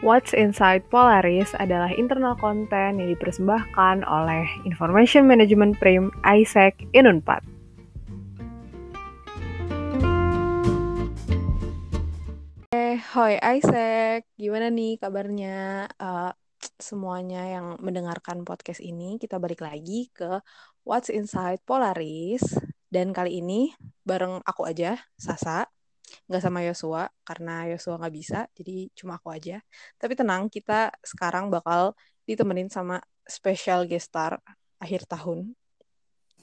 What's 0.00 0.32
Inside 0.32 0.88
Polaris 0.88 1.52
adalah 1.60 1.92
internal 1.92 2.32
konten 2.40 2.96
yang 2.96 3.08
dipersembahkan 3.12 4.00
oleh 4.08 4.48
Information 4.64 5.28
Management 5.28 5.76
Prim 5.76 6.08
ISEC 6.24 6.72
Inunpad. 6.96 7.44
Eh, 12.72 12.96
hoi 13.12 13.36
Isaac, 13.44 14.24
gimana 14.40 14.72
nih 14.72 14.96
kabarnya 14.96 15.84
uh, 16.00 16.32
semuanya 16.80 17.60
yang 17.60 17.76
mendengarkan 17.84 18.48
podcast 18.48 18.80
ini? 18.80 19.20
Kita 19.20 19.36
balik 19.36 19.60
lagi 19.60 20.08
ke 20.16 20.40
What's 20.80 21.12
Inside 21.12 21.60
Polaris 21.68 22.40
dan 22.88 23.12
kali 23.12 23.44
ini 23.44 23.76
bareng 24.08 24.40
aku 24.48 24.64
aja, 24.64 24.96
Sasa 25.20 25.68
nggak 26.26 26.42
sama 26.42 26.60
Yosua 26.66 27.08
karena 27.22 27.68
Yosua 27.70 27.98
nggak 28.00 28.14
bisa 28.14 28.38
jadi 28.56 28.88
cuma 28.94 29.18
aku 29.18 29.30
aja. 29.34 29.62
Tapi 29.96 30.12
tenang 30.18 30.50
kita 30.50 30.90
sekarang 31.02 31.48
bakal 31.48 31.94
ditemenin 32.24 32.70
sama 32.70 32.98
special 33.26 33.86
guest 33.86 34.10
star 34.10 34.38
akhir 34.82 35.06
tahun. 35.06 35.54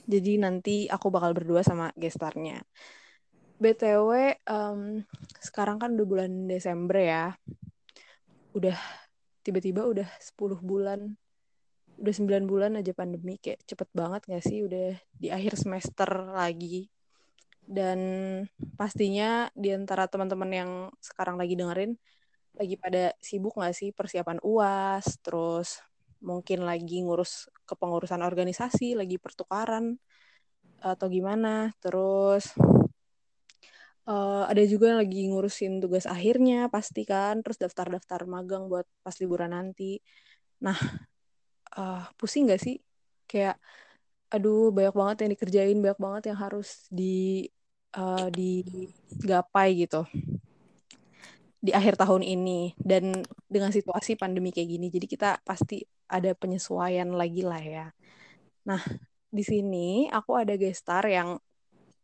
Jadi 0.07 0.39
nanti 0.39 0.75
aku 0.87 1.11
bakal 1.11 1.35
berdua 1.35 1.63
sama 1.63 1.91
gestarnya 1.99 2.63
btw 3.57 4.37
um, 4.45 5.01
sekarang 5.41 5.81
kan 5.81 5.97
udah 5.97 6.07
bulan 6.07 6.31
Desember 6.45 6.97
ya. 7.01 7.25
Udah 8.53 8.77
tiba-tiba 9.41 9.85
udah 9.85 10.07
10 10.21 10.61
bulan. 10.61 11.17
Udah 11.97 12.13
9 12.13 12.45
bulan 12.45 12.77
aja 12.77 12.93
pandemi 12.93 13.41
kayak 13.41 13.65
cepet 13.65 13.89
banget 13.97 14.21
gak 14.29 14.43
sih? 14.45 14.61
Udah 14.61 14.93
di 15.17 15.33
akhir 15.33 15.57
semester 15.57 16.09
lagi 16.29 16.85
dan 17.67 17.99
pastinya 18.79 19.51
di 19.51 19.75
antara 19.75 20.07
teman-teman 20.07 20.51
yang 20.51 20.71
sekarang 21.03 21.35
lagi 21.35 21.59
dengerin 21.59 21.99
lagi 22.57 22.75
pada 22.79 23.13
sibuk 23.21 23.53
nggak 23.59 23.75
sih 23.75 23.89
persiapan 23.93 24.41
uas 24.41 25.19
terus 25.21 25.83
mungkin 26.23 26.65
lagi 26.65 27.05
ngurus 27.05 27.51
kepengurusan 27.69 28.25
organisasi 28.25 28.97
lagi 28.97 29.21
pertukaran 29.21 30.01
atau 30.81 31.07
gimana? 31.09 31.73
Terus 31.81 32.53
uh, 34.09 34.43
ada 34.49 34.63
juga 34.65 34.93
yang 34.93 34.99
lagi 35.03 35.21
ngurusin 35.29 35.83
tugas 35.83 36.05
akhirnya 36.09 36.69
pasti 36.73 37.05
kan 37.05 37.41
terus 37.45 37.57
daftar-daftar 37.61 38.25
magang 38.25 38.69
buat 38.71 38.85
pas 39.05 39.15
liburan 39.21 39.53
nanti. 39.53 40.01
Nah 40.63 40.77
uh, 41.77 42.03
pusing 42.17 42.49
nggak 42.49 42.61
sih? 42.61 42.81
Kayak 43.29 43.61
aduh 44.27 44.75
banyak 44.75 44.95
banget 44.95 45.17
yang 45.23 45.31
dikerjain 45.37 45.77
banyak 45.79 45.99
banget 46.01 46.23
yang 46.33 46.39
harus 46.39 46.89
di 46.91 47.47
uh, 47.97 48.27
digapai 48.29 49.83
gitu. 49.83 50.05
Di 51.57 51.73
akhir 51.73 51.97
tahun 51.97 52.21
ini. 52.23 52.77
Dan 52.77 53.25
dengan 53.49 53.73
situasi 53.73 54.15
pandemi 54.15 54.53
kayak 54.53 54.69
gini 54.69 54.87
jadi 54.93 55.07
kita 55.09 55.29
pasti 55.41 55.83
ada 56.07 56.31
penyesuaian 56.37 57.09
lagi 57.11 57.43
lah 57.43 57.59
ya. 57.59 57.85
Nah 58.63 58.79
di 59.27 59.43
sini 59.43 60.07
aku 60.07 60.39
ada 60.39 60.55
gestar 60.55 61.03
yang 61.09 61.41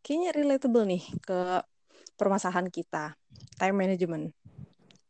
kayaknya 0.04 0.36
relatable 0.36 0.84
nih 0.84 1.04
ke 1.24 1.64
permasalahan 2.20 2.68
kita 2.68 3.16
time 3.56 3.78
management. 3.78 4.36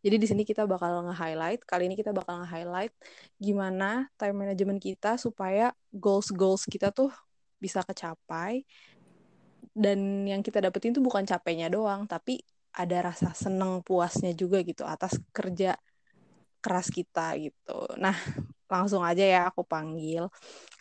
Jadi 0.03 0.19
di 0.19 0.27
sini 0.27 0.43
kita 0.43 0.67
bakal 0.67 0.99
nge-highlight 1.07 1.63
kali 1.63 1.87
ini 1.87 1.95
kita 1.95 2.11
bakal 2.11 2.43
nge-highlight 2.43 2.91
gimana 3.39 4.11
time 4.19 4.35
management 4.35 4.83
kita 4.83 5.15
supaya 5.15 5.71
goals 5.95 6.27
goals 6.29 6.67
kita 6.67 6.91
tuh 6.91 7.09
bisa 7.55 7.79
kecapai 7.87 8.67
dan 9.73 10.29
yang 10.29 10.45
kita 10.45 10.61
dapetin 10.61 10.93
tuh 10.93 11.01
bukan 11.01 11.25
capeknya 11.25 11.67
doang 11.67 12.05
tapi 12.05 12.41
ada 12.73 13.13
rasa 13.13 13.33
seneng 13.37 13.81
puasnya 13.85 14.33
juga 14.33 14.61
gitu 14.65 14.81
atas 14.85 15.17
kerja 15.29 15.77
keras 16.63 16.87
kita 16.89 17.35
gitu. 17.37 17.85
Nah 17.99 18.15
langsung 18.71 19.05
aja 19.05 19.21
ya 19.21 19.41
aku 19.51 19.61
panggil. 19.61 20.31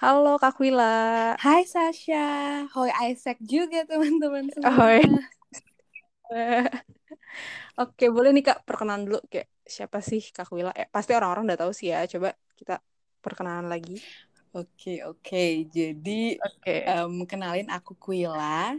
Halo 0.01 0.41
Kak 0.41 0.57
Wila. 0.63 1.37
Hai 1.37 1.69
Sasha. 1.69 2.65
Hoi 2.73 2.93
Isaac 3.13 3.37
juga 3.45 3.85
teman-teman 3.85 4.49
semua. 4.49 4.73
Hoi. 4.73 5.03
Oke, 7.83 8.09
boleh 8.09 8.33
nih 8.33 8.45
Kak 8.47 8.65
perkenalan 8.65 9.05
dulu. 9.05 9.21
Kayak 9.29 9.49
siapa 9.65 10.01
sih 10.01 10.23
Kak 10.33 10.49
Wila? 10.49 10.73
Eh, 10.73 10.89
pasti 10.89 11.13
orang-orang 11.13 11.53
udah 11.53 11.59
tahu 11.61 11.73
sih 11.77 11.93
ya. 11.93 12.07
Coba 12.09 12.33
kita 12.57 12.81
perkenalan 13.21 13.69
lagi. 13.69 14.01
Oke, 14.53 15.01
oke. 15.01 15.65
Jadi, 15.73 16.37
okay. 16.37 16.85
um, 16.85 17.25
kenalin 17.25 17.73
aku 17.73 17.97
Kuila. 17.97 18.77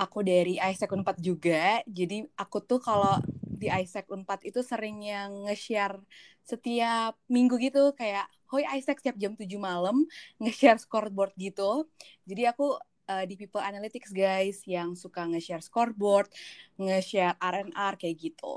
Aku 0.00 0.24
dari 0.24 0.56
Isaac 0.56 0.88
Unpad 0.96 1.20
juga. 1.20 1.84
Jadi, 1.84 2.24
aku 2.40 2.64
tuh 2.64 2.80
kalau 2.80 3.20
di 3.44 3.68
Isaac 3.68 4.08
Unpad 4.08 4.48
itu 4.48 4.64
sering 4.64 5.04
yang 5.04 5.44
nge-share 5.44 6.00
setiap 6.40 7.20
minggu 7.28 7.60
gitu. 7.60 7.92
Kayak, 7.92 8.32
hoi 8.48 8.64
Isaac 8.80 9.04
setiap 9.04 9.20
jam 9.20 9.36
7 9.36 9.44
malam 9.60 10.08
nge-share 10.40 10.80
scoreboard 10.80 11.36
gitu. 11.36 11.84
Jadi, 12.24 12.48
aku 12.48 12.72
uh, 13.04 13.24
di 13.28 13.36
People 13.36 13.60
Analytics 13.60 14.08
guys 14.08 14.64
yang 14.64 14.96
suka 14.96 15.28
nge-share 15.28 15.60
scoreboard, 15.60 16.32
nge-share 16.80 17.36
R&R 17.36 17.94
kayak 18.00 18.16
gitu. 18.16 18.56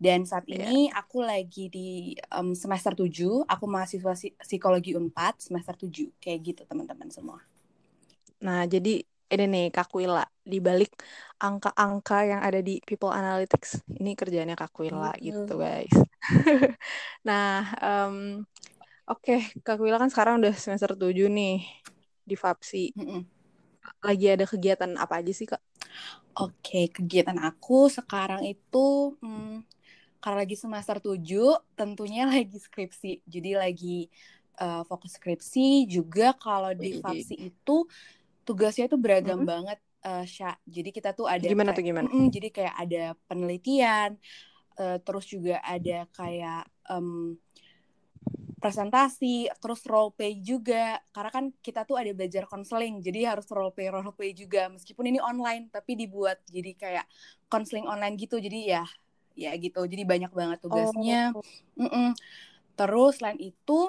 Dan 0.00 0.24
saat 0.24 0.48
iya. 0.48 0.64
ini 0.64 0.88
yeah. 0.88 0.96
aku 0.96 1.20
lagi 1.20 1.68
di 1.68 2.16
um, 2.32 2.56
semester 2.56 2.96
7, 2.96 3.44
aku 3.44 3.64
mahasiswa 3.68 4.16
psikologi 4.40 4.96
Unpad 4.96 5.44
semester 5.44 5.76
7. 5.76 6.16
Kayak 6.16 6.38
gitu 6.40 6.62
teman-teman 6.64 7.12
semua. 7.12 7.44
Nah, 8.40 8.64
jadi 8.64 9.04
ini 9.30 9.44
nih 9.44 9.66
Kak 9.68 9.92
Wila, 9.92 10.24
di 10.40 10.58
balik 10.58 10.96
angka-angka 11.36 12.24
yang 12.24 12.40
ada 12.40 12.64
di 12.64 12.80
People 12.80 13.12
Analytics, 13.12 13.84
ini 14.00 14.16
kerjanya 14.16 14.56
Kak 14.56 14.74
Wila 14.80 15.12
mm 15.12 15.20
-hmm. 15.20 15.26
gitu 15.28 15.54
guys. 15.60 15.96
nah, 17.28 17.68
um, 17.78 18.42
oke 19.04 19.20
okay, 19.20 19.40
Kak 19.60 19.78
Wila 19.78 20.00
kan 20.00 20.08
sekarang 20.08 20.40
udah 20.40 20.56
semester 20.56 20.96
7 20.96 21.28
nih 21.28 21.62
di 22.24 22.34
FAPSI. 22.34 22.96
Mm 22.96 23.04
-hmm. 23.04 23.22
Lagi 24.00 24.26
ada 24.32 24.44
kegiatan 24.48 24.90
apa 24.96 25.20
aja 25.20 25.32
sih 25.36 25.44
Kak? 25.46 25.62
Oke, 26.40 26.54
okay, 26.58 26.84
kegiatan 26.88 27.36
aku 27.42 27.90
sekarang 27.90 28.46
itu 28.46 29.18
hmm, 29.18 29.66
karena 30.20 30.44
lagi 30.44 30.56
semester 30.56 30.96
7 31.00 31.16
tentunya 31.74 32.28
lagi 32.32 32.56
skripsi 32.60 33.24
jadi 33.24 33.60
lagi 33.60 34.06
uh, 34.60 34.84
fokus 34.84 35.16
skripsi 35.16 35.88
juga 35.88 36.36
kalau 36.36 36.76
di 36.76 37.00
FAPSI 37.00 37.36
itu 37.50 37.76
tugasnya 38.44 38.86
itu 38.88 38.96
beragam 39.00 39.40
mm 39.40 39.42
-hmm. 39.42 39.52
banget 39.52 39.78
uh, 40.04 40.24
Sya. 40.28 40.54
jadi 40.68 40.90
kita 40.92 41.10
tuh 41.16 41.26
ada 41.26 41.44
gimana 41.44 41.72
tuh 41.72 41.84
gimana 41.84 42.08
mm, 42.08 42.28
jadi 42.28 42.48
kayak 42.52 42.74
ada 42.76 43.04
penelitian 43.26 44.20
uh, 44.78 44.96
terus 45.00 45.26
juga 45.28 45.60
ada 45.64 46.06
kayak 46.12 46.68
um, 46.92 47.36
presentasi, 48.60 49.48
terus 49.58 49.80
role 49.88 50.12
play 50.12 50.36
juga. 50.44 51.00
Karena 51.10 51.30
kan 51.32 51.44
kita 51.64 51.88
tuh 51.88 51.96
ada 51.96 52.12
belajar 52.12 52.44
konseling, 52.44 53.00
jadi 53.00 53.32
harus 53.34 53.48
role 53.48 53.72
play 53.72 53.88
role 53.88 54.12
play 54.12 54.36
juga. 54.36 54.68
Meskipun 54.68 55.08
ini 55.08 55.18
online, 55.18 55.72
tapi 55.72 55.96
dibuat 55.96 56.44
jadi 56.46 56.76
kayak 56.76 57.06
konseling 57.48 57.88
online 57.88 58.20
gitu. 58.20 58.36
Jadi 58.36 58.68
ya 58.68 58.84
ya 59.40 59.56
gitu 59.56 59.80
jadi 59.88 60.04
banyak 60.04 60.32
banget 60.36 60.58
tugasnya 60.60 61.32
oh. 61.32 61.40
mm 61.80 61.88
-mm. 61.88 62.08
terus 62.76 63.16
selain 63.16 63.40
itu 63.40 63.88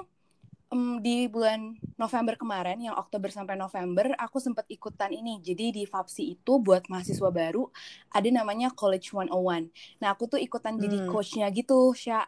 um, 0.72 0.96
di 1.04 1.28
bulan 1.28 1.76
November 2.00 2.40
kemarin 2.40 2.80
yang 2.80 2.96
Oktober 2.96 3.28
sampai 3.28 3.60
November 3.60 4.16
aku 4.16 4.40
sempat 4.40 4.64
ikutan 4.72 5.12
ini 5.12 5.44
jadi 5.44 5.68
di 5.76 5.84
FAPSI 5.84 6.40
itu 6.40 6.56
buat 6.56 6.88
mahasiswa 6.88 7.28
baru 7.28 7.68
ada 8.08 8.28
namanya 8.32 8.72
College 8.72 9.12
101 9.12 10.00
nah 10.00 10.16
aku 10.16 10.24
tuh 10.24 10.40
ikutan 10.40 10.80
hmm. 10.80 10.82
jadi 10.88 10.98
coachnya 11.04 11.46
gitu 11.52 11.92
Sya 11.92 12.24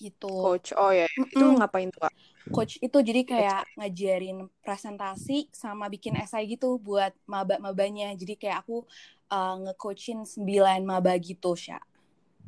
gitu 0.00 0.30
coach 0.30 0.72
oh 0.72 0.94
ya 0.94 1.04
mm 1.04 1.28
-mm. 1.28 1.32
itu 1.36 1.44
ngapain 1.60 1.90
tuh 1.92 2.08
coach 2.48 2.80
itu 2.80 2.98
jadi 3.04 3.28
kayak 3.28 3.62
ngajarin 3.76 4.48
presentasi 4.64 5.52
sama 5.52 5.92
bikin 5.92 6.16
esai 6.16 6.48
gitu 6.48 6.80
buat 6.80 7.12
maba-mabanya 7.28 8.16
jadi 8.16 8.40
kayak 8.40 8.58
aku 8.64 8.88
uh, 9.32 9.54
nge-coachin 9.64 10.24
9 10.24 10.84
maba 10.84 11.12
gitu, 11.20 11.52
Sya. 11.54 11.80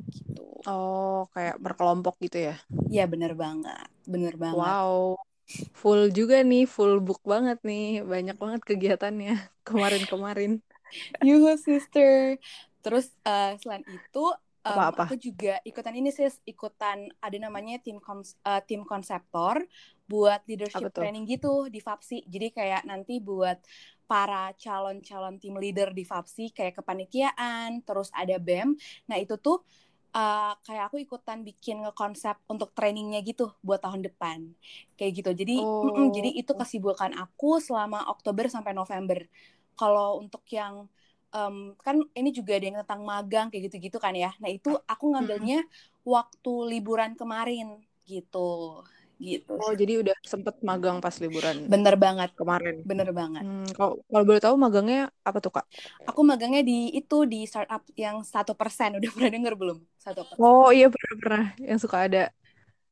Gitu. 0.09 0.43
Oh, 0.65 1.29
kayak 1.33 1.57
berkelompok 1.57 2.17
gitu 2.21 2.53
ya? 2.53 2.55
Iya, 2.89 3.05
bener 3.09 3.33
banget. 3.33 3.87
Bener 4.05 4.35
banget. 4.37 4.57
Wow. 4.57 5.17
Full 5.75 6.15
juga 6.15 6.39
nih, 6.45 6.69
full 6.69 7.01
book 7.03 7.21
banget 7.25 7.59
nih. 7.65 8.05
Banyak 8.05 8.37
banget 8.37 8.61
kegiatannya 8.65 9.35
kemarin-kemarin. 9.67 10.61
Yuhu, 11.27 11.55
sister. 11.57 12.37
Terus 12.81 13.13
uh, 13.25 13.55
selain 13.61 13.85
itu, 13.87 14.25
um, 14.65 14.77
apa 14.77 14.83
-apa? 14.93 15.03
aku 15.09 15.15
juga 15.17 15.61
ikutan 15.65 15.93
ini 15.97 16.09
sih, 16.09 16.29
ikutan 16.45 17.09
ada 17.21 17.37
namanya 17.37 17.77
tim 17.81 18.01
kons 18.01 18.37
uh, 18.45 18.61
tim 18.65 18.85
konseptor 18.85 19.61
buat 20.09 20.43
leadership 20.49 20.91
training 20.91 21.23
gitu 21.29 21.71
di 21.71 21.79
FAPSI. 21.79 22.27
Jadi 22.27 22.47
kayak 22.51 22.83
nanti 22.83 23.23
buat 23.23 23.61
para 24.11 24.51
calon-calon 24.59 25.39
tim 25.39 25.55
leader 25.55 25.95
di 25.95 26.03
FAPSI 26.03 26.51
kayak 26.51 26.83
kepanitiaan, 26.83 27.79
terus 27.87 28.11
ada 28.11 28.35
BEM. 28.35 28.75
Nah, 29.07 29.15
itu 29.15 29.39
tuh 29.39 29.63
uh, 30.15 30.53
kayak 30.63 30.91
aku 30.91 31.01
ikutan 31.01 31.43
bikin 31.43 31.83
ngekonsep 31.83 32.37
untuk 32.47 32.71
trainingnya 32.75 33.23
gitu 33.23 33.51
buat 33.63 33.81
tahun 33.81 34.05
depan. 34.05 34.51
Kayak 34.95 35.11
gitu. 35.23 35.31
Jadi 35.33 35.55
oh. 35.63 35.87
mm 35.87 35.91
-mm, 35.91 36.07
jadi 36.15 36.29
itu 36.35 36.51
kesibukan 36.55 37.11
aku 37.17 37.59
selama 37.63 38.07
Oktober 38.11 38.47
sampai 38.47 38.75
November. 38.75 39.25
Kalau 39.75 40.19
untuk 40.21 40.43
yang 40.51 40.87
um, 41.31 41.73
kan 41.79 41.97
ini 42.13 42.29
juga 42.35 42.59
ada 42.59 42.65
yang 42.67 42.77
tentang 42.83 43.01
magang 43.07 43.47
kayak 43.49 43.71
gitu-gitu 43.71 43.97
kan 43.97 44.13
ya. 44.13 44.31
Nah 44.39 44.51
itu 44.51 44.75
aku 44.85 45.15
ngambilnya 45.15 45.63
waktu 46.03 46.53
liburan 46.77 47.15
kemarin 47.15 47.79
gitu 48.05 48.83
gitu. 49.21 49.53
Oh 49.61 49.73
jadi 49.77 50.01
udah 50.01 50.17
sempet 50.25 50.57
magang 50.65 50.97
pas 50.97 51.13
liburan. 51.21 51.69
Bener 51.69 51.95
banget 51.95 52.33
kemarin. 52.33 52.81
Bener 52.81 53.13
banget. 53.13 53.45
Hmm, 53.45 53.69
kalau 53.77 54.01
kalau 54.09 54.23
boleh 54.25 54.41
tahu 54.41 54.55
magangnya 54.57 55.13
apa 55.21 55.37
tuh 55.37 55.53
kak? 55.53 55.65
Aku 56.09 56.25
magangnya 56.25 56.65
di 56.65 56.89
itu 56.97 57.29
di 57.29 57.45
startup 57.45 57.85
yang 57.93 58.25
satu 58.25 58.57
persen. 58.57 58.95
Udah 58.99 59.11
pernah 59.13 59.31
denger 59.31 59.53
belum? 59.53 59.77
Satu 60.01 60.25
Oh 60.41 60.73
iya 60.73 60.89
pernah 60.89 61.15
pernah. 61.21 61.45
Yang 61.61 61.79
suka 61.85 62.09
ada 62.09 62.23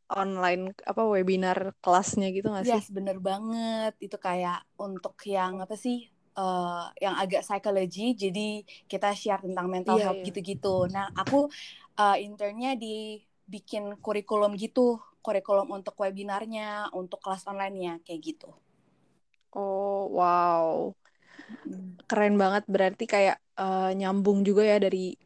online 0.10 0.74
apa 0.86 1.02
webinar 1.06 1.74
kelasnya 1.82 2.30
gitu 2.30 2.54
nggak 2.54 2.66
sih? 2.70 2.74
Yes 2.78 2.94
bener 2.94 3.18
banget. 3.18 3.98
Itu 3.98 4.22
kayak 4.22 4.62
untuk 4.78 5.18
yang 5.26 5.66
apa 5.66 5.74
sih? 5.74 6.08
Uh, 6.40 6.88
yang 7.04 7.20
agak 7.20 7.44
psikologi 7.44 8.16
jadi 8.16 8.64
kita 8.88 9.12
share 9.12 9.44
tentang 9.44 9.68
mental 9.68 10.00
iya, 10.00 10.08
health 10.08 10.24
iya. 10.24 10.28
gitu-gitu. 10.32 10.88
Iya. 10.88 10.94
Nah, 10.96 11.06
aku 11.12 11.52
uh, 12.00 12.16
internnya 12.16 12.80
di 12.80 13.20
bikin 13.50 13.98
kurikulum 14.00 14.54
gitu 14.56 15.02
kurikulum 15.20 15.70
untuk 15.72 15.96
webinarnya, 16.00 16.92
untuk 16.96 17.20
kelas 17.20 17.46
online-nya 17.46 18.00
kayak 18.04 18.22
gitu. 18.24 18.50
Oh, 19.54 20.10
wow. 20.14 20.94
Keren 22.06 22.36
banget 22.38 22.64
berarti 22.70 23.06
kayak 23.10 23.38
uh, 23.58 23.92
nyambung 23.94 24.46
juga 24.46 24.66
ya 24.66 24.78
dari 24.78 25.18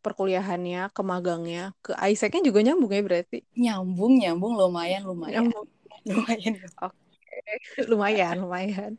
perkuliahannya 0.00 0.94
ke 0.94 1.02
magangnya 1.02 1.74
ke 1.82 1.90
Isaac-nya 1.98 2.46
juga 2.46 2.62
nyambung 2.62 2.92
ya 2.94 3.02
berarti. 3.02 3.38
Nyambung, 3.58 4.22
nyambung 4.22 4.54
lumayan, 4.54 5.02
lumayan. 5.02 5.50
Nyambung. 5.50 5.66
Lumayan. 6.06 6.54
Oke, 6.86 6.94
okay. 7.26 7.58
lumayan, 7.90 8.46
lumayan. 8.46 8.92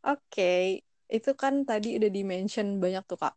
Oke, 0.00 0.16
okay. 0.32 0.62
itu 1.12 1.36
kan 1.36 1.68
tadi 1.68 2.00
udah 2.00 2.08
di-mention 2.08 2.80
banyak 2.80 3.04
tuh 3.04 3.20
Kak. 3.20 3.36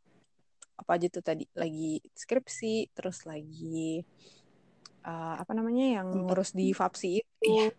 Apa 0.80 0.96
aja 0.96 1.12
tuh 1.12 1.20
tadi? 1.20 1.44
Lagi 1.60 2.00
skripsi, 2.16 2.96
terus 2.96 3.28
lagi 3.28 4.00
uh, 5.06 5.36
apa 5.40 5.52
namanya 5.56 6.02
yang 6.02 6.08
ngurus 6.12 6.52
di 6.56 6.72
Fapsi 6.72 7.22
itu 7.22 7.48
iya. 7.48 7.70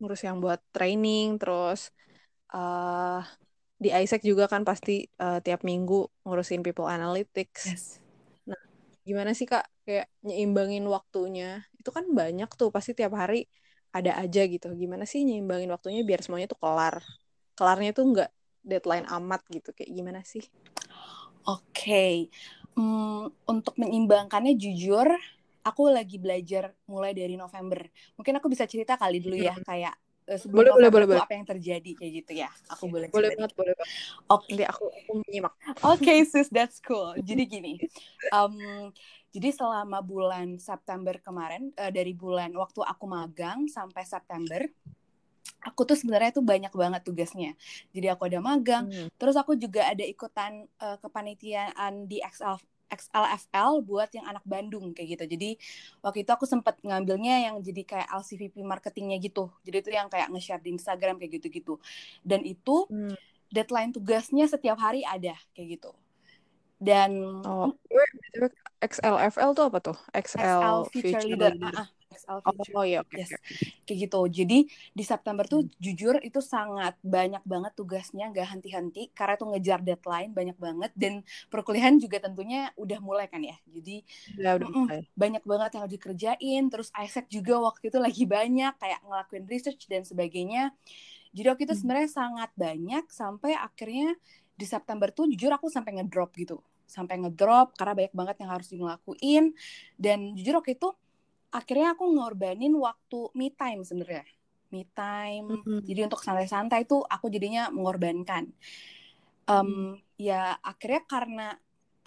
ngurus 0.00 0.22
yang 0.24 0.40
buat 0.40 0.60
training 0.72 1.40
terus 1.40 1.92
uh, 2.52 3.22
di 3.80 3.88
Isaac 3.88 4.20
juga 4.20 4.44
kan 4.44 4.64
pasti 4.64 5.08
uh, 5.20 5.40
tiap 5.40 5.64
minggu 5.64 6.04
ngurusin 6.28 6.60
people 6.60 6.88
analytics 6.88 7.62
yes. 7.68 7.84
nah 8.44 8.60
gimana 9.04 9.32
sih 9.32 9.48
kak 9.48 9.64
kayak 9.88 10.06
nyimbangin 10.20 10.84
waktunya 10.86 11.64
itu 11.80 11.88
kan 11.88 12.04
banyak 12.12 12.50
tuh 12.54 12.68
pasti 12.68 12.92
tiap 12.92 13.16
hari 13.16 13.48
ada 13.90 14.20
aja 14.20 14.46
gitu 14.46 14.70
gimana 14.76 15.08
sih 15.08 15.26
nyimbangin 15.26 15.72
waktunya 15.72 16.04
biar 16.06 16.22
semuanya 16.22 16.46
tuh 16.52 16.60
kelar 16.60 17.02
kelarnya 17.58 17.90
tuh 17.96 18.04
nggak 18.06 18.30
deadline 18.60 19.08
amat 19.08 19.42
gitu 19.50 19.72
kayak 19.72 19.90
gimana 19.90 20.20
sih 20.22 20.44
oke 21.48 21.64
okay. 21.72 22.28
hmm, 22.76 23.32
untuk 23.48 23.74
menyeimbangkannya 23.80 24.54
jujur 24.60 25.08
aku 25.64 25.92
lagi 25.92 26.16
belajar 26.16 26.72
mulai 26.88 27.12
dari 27.12 27.36
November. 27.36 27.84
Mungkin 28.16 28.34
aku 28.40 28.46
bisa 28.48 28.64
cerita 28.64 28.96
kali 28.96 29.20
dulu 29.20 29.36
ya, 29.36 29.54
kayak 29.60 29.94
uh, 30.28 30.38
sebelum 30.38 30.64
boleh, 30.64 30.70
November 30.76 30.90
boleh, 30.90 31.06
boleh, 31.16 31.22
apa 31.24 31.34
yang 31.36 31.46
terjadi 31.46 31.90
kayak 31.96 32.12
gitu 32.24 32.32
ya. 32.40 32.50
Aku 32.72 32.88
boleh 32.88 33.08
Boleh 33.12 33.30
banget, 33.36 33.52
boleh 33.56 33.74
banget. 33.76 33.90
Oke, 34.30 34.44
okay. 34.56 34.66
aku, 34.66 34.84
aku 34.88 35.12
menyimak. 35.24 35.54
Oke, 35.84 36.00
okay, 36.00 36.18
sis, 36.24 36.48
that's 36.48 36.78
cool. 36.80 37.12
Jadi 37.28 37.42
gini, 37.46 37.72
um, 38.32 38.90
jadi 39.30 39.54
selama 39.54 40.02
bulan 40.02 40.58
September 40.58 41.14
kemarin, 41.22 41.70
uh, 41.78 41.94
dari 41.94 42.10
bulan 42.10 42.50
waktu 42.50 42.82
aku 42.82 43.04
magang 43.06 43.70
sampai 43.70 44.02
September, 44.02 44.58
aku 45.62 45.86
tuh 45.86 45.94
sebenarnya 45.94 46.34
tuh 46.34 46.42
banyak 46.42 46.72
banget 46.74 47.02
tugasnya. 47.06 47.54
Jadi 47.94 48.06
aku 48.10 48.26
ada 48.26 48.42
magang, 48.42 48.90
hmm. 48.90 49.14
terus 49.14 49.38
aku 49.38 49.54
juga 49.54 49.86
ada 49.86 50.02
ikutan 50.02 50.66
uh, 50.82 50.98
kepanitiaan 50.98 52.10
di 52.10 52.18
XL 52.18 52.58
XLFL 52.90 53.80
buat 53.86 54.10
yang 54.10 54.26
anak 54.26 54.44
Bandung 54.44 54.90
kayak 54.90 55.16
gitu. 55.16 55.24
Jadi 55.38 55.50
waktu 56.02 56.26
itu 56.26 56.30
aku 56.34 56.44
sempat 56.44 56.76
ngambilnya 56.82 57.50
yang 57.50 57.56
jadi 57.62 57.82
kayak 57.86 58.08
LCVP 58.10 58.60
marketingnya 58.66 59.16
gitu. 59.22 59.48
Jadi 59.62 59.76
itu 59.86 59.90
yang 59.94 60.10
kayak 60.10 60.28
nge-share 60.34 60.62
di 60.62 60.74
Instagram 60.74 61.16
kayak 61.22 61.40
gitu-gitu. 61.40 61.78
Dan 62.26 62.42
itu 62.42 62.90
hmm. 62.90 63.14
deadline 63.54 63.94
tugasnya 63.94 64.50
setiap 64.50 64.76
hari 64.82 65.06
ada 65.06 65.38
kayak 65.54 65.80
gitu. 65.80 65.90
Dan 66.80 67.40
oh, 67.44 67.76
XLFL 68.80 69.52
tuh 69.52 69.64
apa 69.68 69.78
tuh? 69.84 69.98
XL, 70.16 70.40
XL 70.40 70.78
Future, 70.90 71.22
Leader. 71.28 71.52
leader. 71.54 71.74
Uh 71.76 71.99
Future. 72.38 72.74
Oh, 72.78 72.80
oh 72.80 72.84
iya, 72.86 73.02
okay, 73.02 73.26
yes. 73.26 73.34
okay. 73.34 73.54
Kayak 73.82 73.98
gitu. 74.06 74.20
Jadi 74.30 74.58
di 74.70 75.04
September 75.04 75.44
tuh 75.50 75.66
hmm. 75.66 75.74
jujur 75.82 76.14
itu 76.22 76.38
sangat 76.38 76.94
banyak 77.02 77.42
banget 77.42 77.72
tugasnya, 77.74 78.30
gak 78.30 78.46
henti-henti 78.54 79.10
karena 79.10 79.34
itu 79.34 79.46
ngejar 79.50 79.80
deadline 79.82 80.30
banyak 80.30 80.56
banget 80.56 80.90
dan 80.94 81.26
perkuliahan 81.50 81.98
juga 81.98 82.22
tentunya 82.22 82.70
udah 82.78 82.98
mulai 83.02 83.26
kan 83.26 83.42
ya. 83.42 83.58
Jadi 83.66 84.06
ya, 84.38 84.54
udah 84.54 84.68
mulai. 84.70 85.02
banyak 85.18 85.42
banget 85.42 85.70
yang 85.74 85.82
harus 85.82 85.94
dikerjain. 85.98 86.62
Terus 86.70 86.88
Isaac 86.94 87.26
juga 87.26 87.58
waktu 87.58 87.90
itu 87.90 87.98
lagi 87.98 88.24
banyak 88.24 88.72
kayak 88.78 89.00
ngelakuin 89.02 89.44
research 89.50 89.90
dan 89.90 90.06
sebagainya. 90.06 90.70
Jadi 91.34 91.46
waktu 91.50 91.62
itu 91.66 91.74
hmm. 91.74 91.80
sebenarnya 91.82 92.10
sangat 92.10 92.50
banyak 92.54 93.04
sampai 93.10 93.58
akhirnya 93.58 94.14
di 94.54 94.66
September 94.68 95.08
tuh 95.08 95.24
jujur 95.26 95.50
aku 95.56 95.72
sampai 95.72 95.96
ngedrop 95.96 96.36
gitu 96.36 96.60
sampai 96.90 97.22
ngedrop 97.22 97.78
karena 97.78 97.94
banyak 97.94 98.14
banget 98.18 98.36
yang 98.42 98.50
harus 98.50 98.68
dilakuin 98.74 99.44
dan 99.94 100.34
jujur 100.34 100.58
waktu 100.58 100.74
itu 100.74 100.90
akhirnya 101.50 101.98
aku 101.98 102.06
ngorbanin 102.14 102.74
waktu 102.78 103.30
me 103.34 103.50
time 103.50 103.82
sebenarnya. 103.82 104.26
Me 104.70 104.86
time 104.94 105.60
mm-hmm. 105.60 105.78
jadi 105.82 106.06
untuk 106.06 106.22
santai-santai 106.22 106.86
itu 106.86 107.02
aku 107.02 107.26
jadinya 107.26 107.68
mengorbankan. 107.74 108.54
Um, 109.50 109.66
mm. 109.66 109.92
ya 110.14 110.54
akhirnya 110.62 111.02
karena 111.10 111.48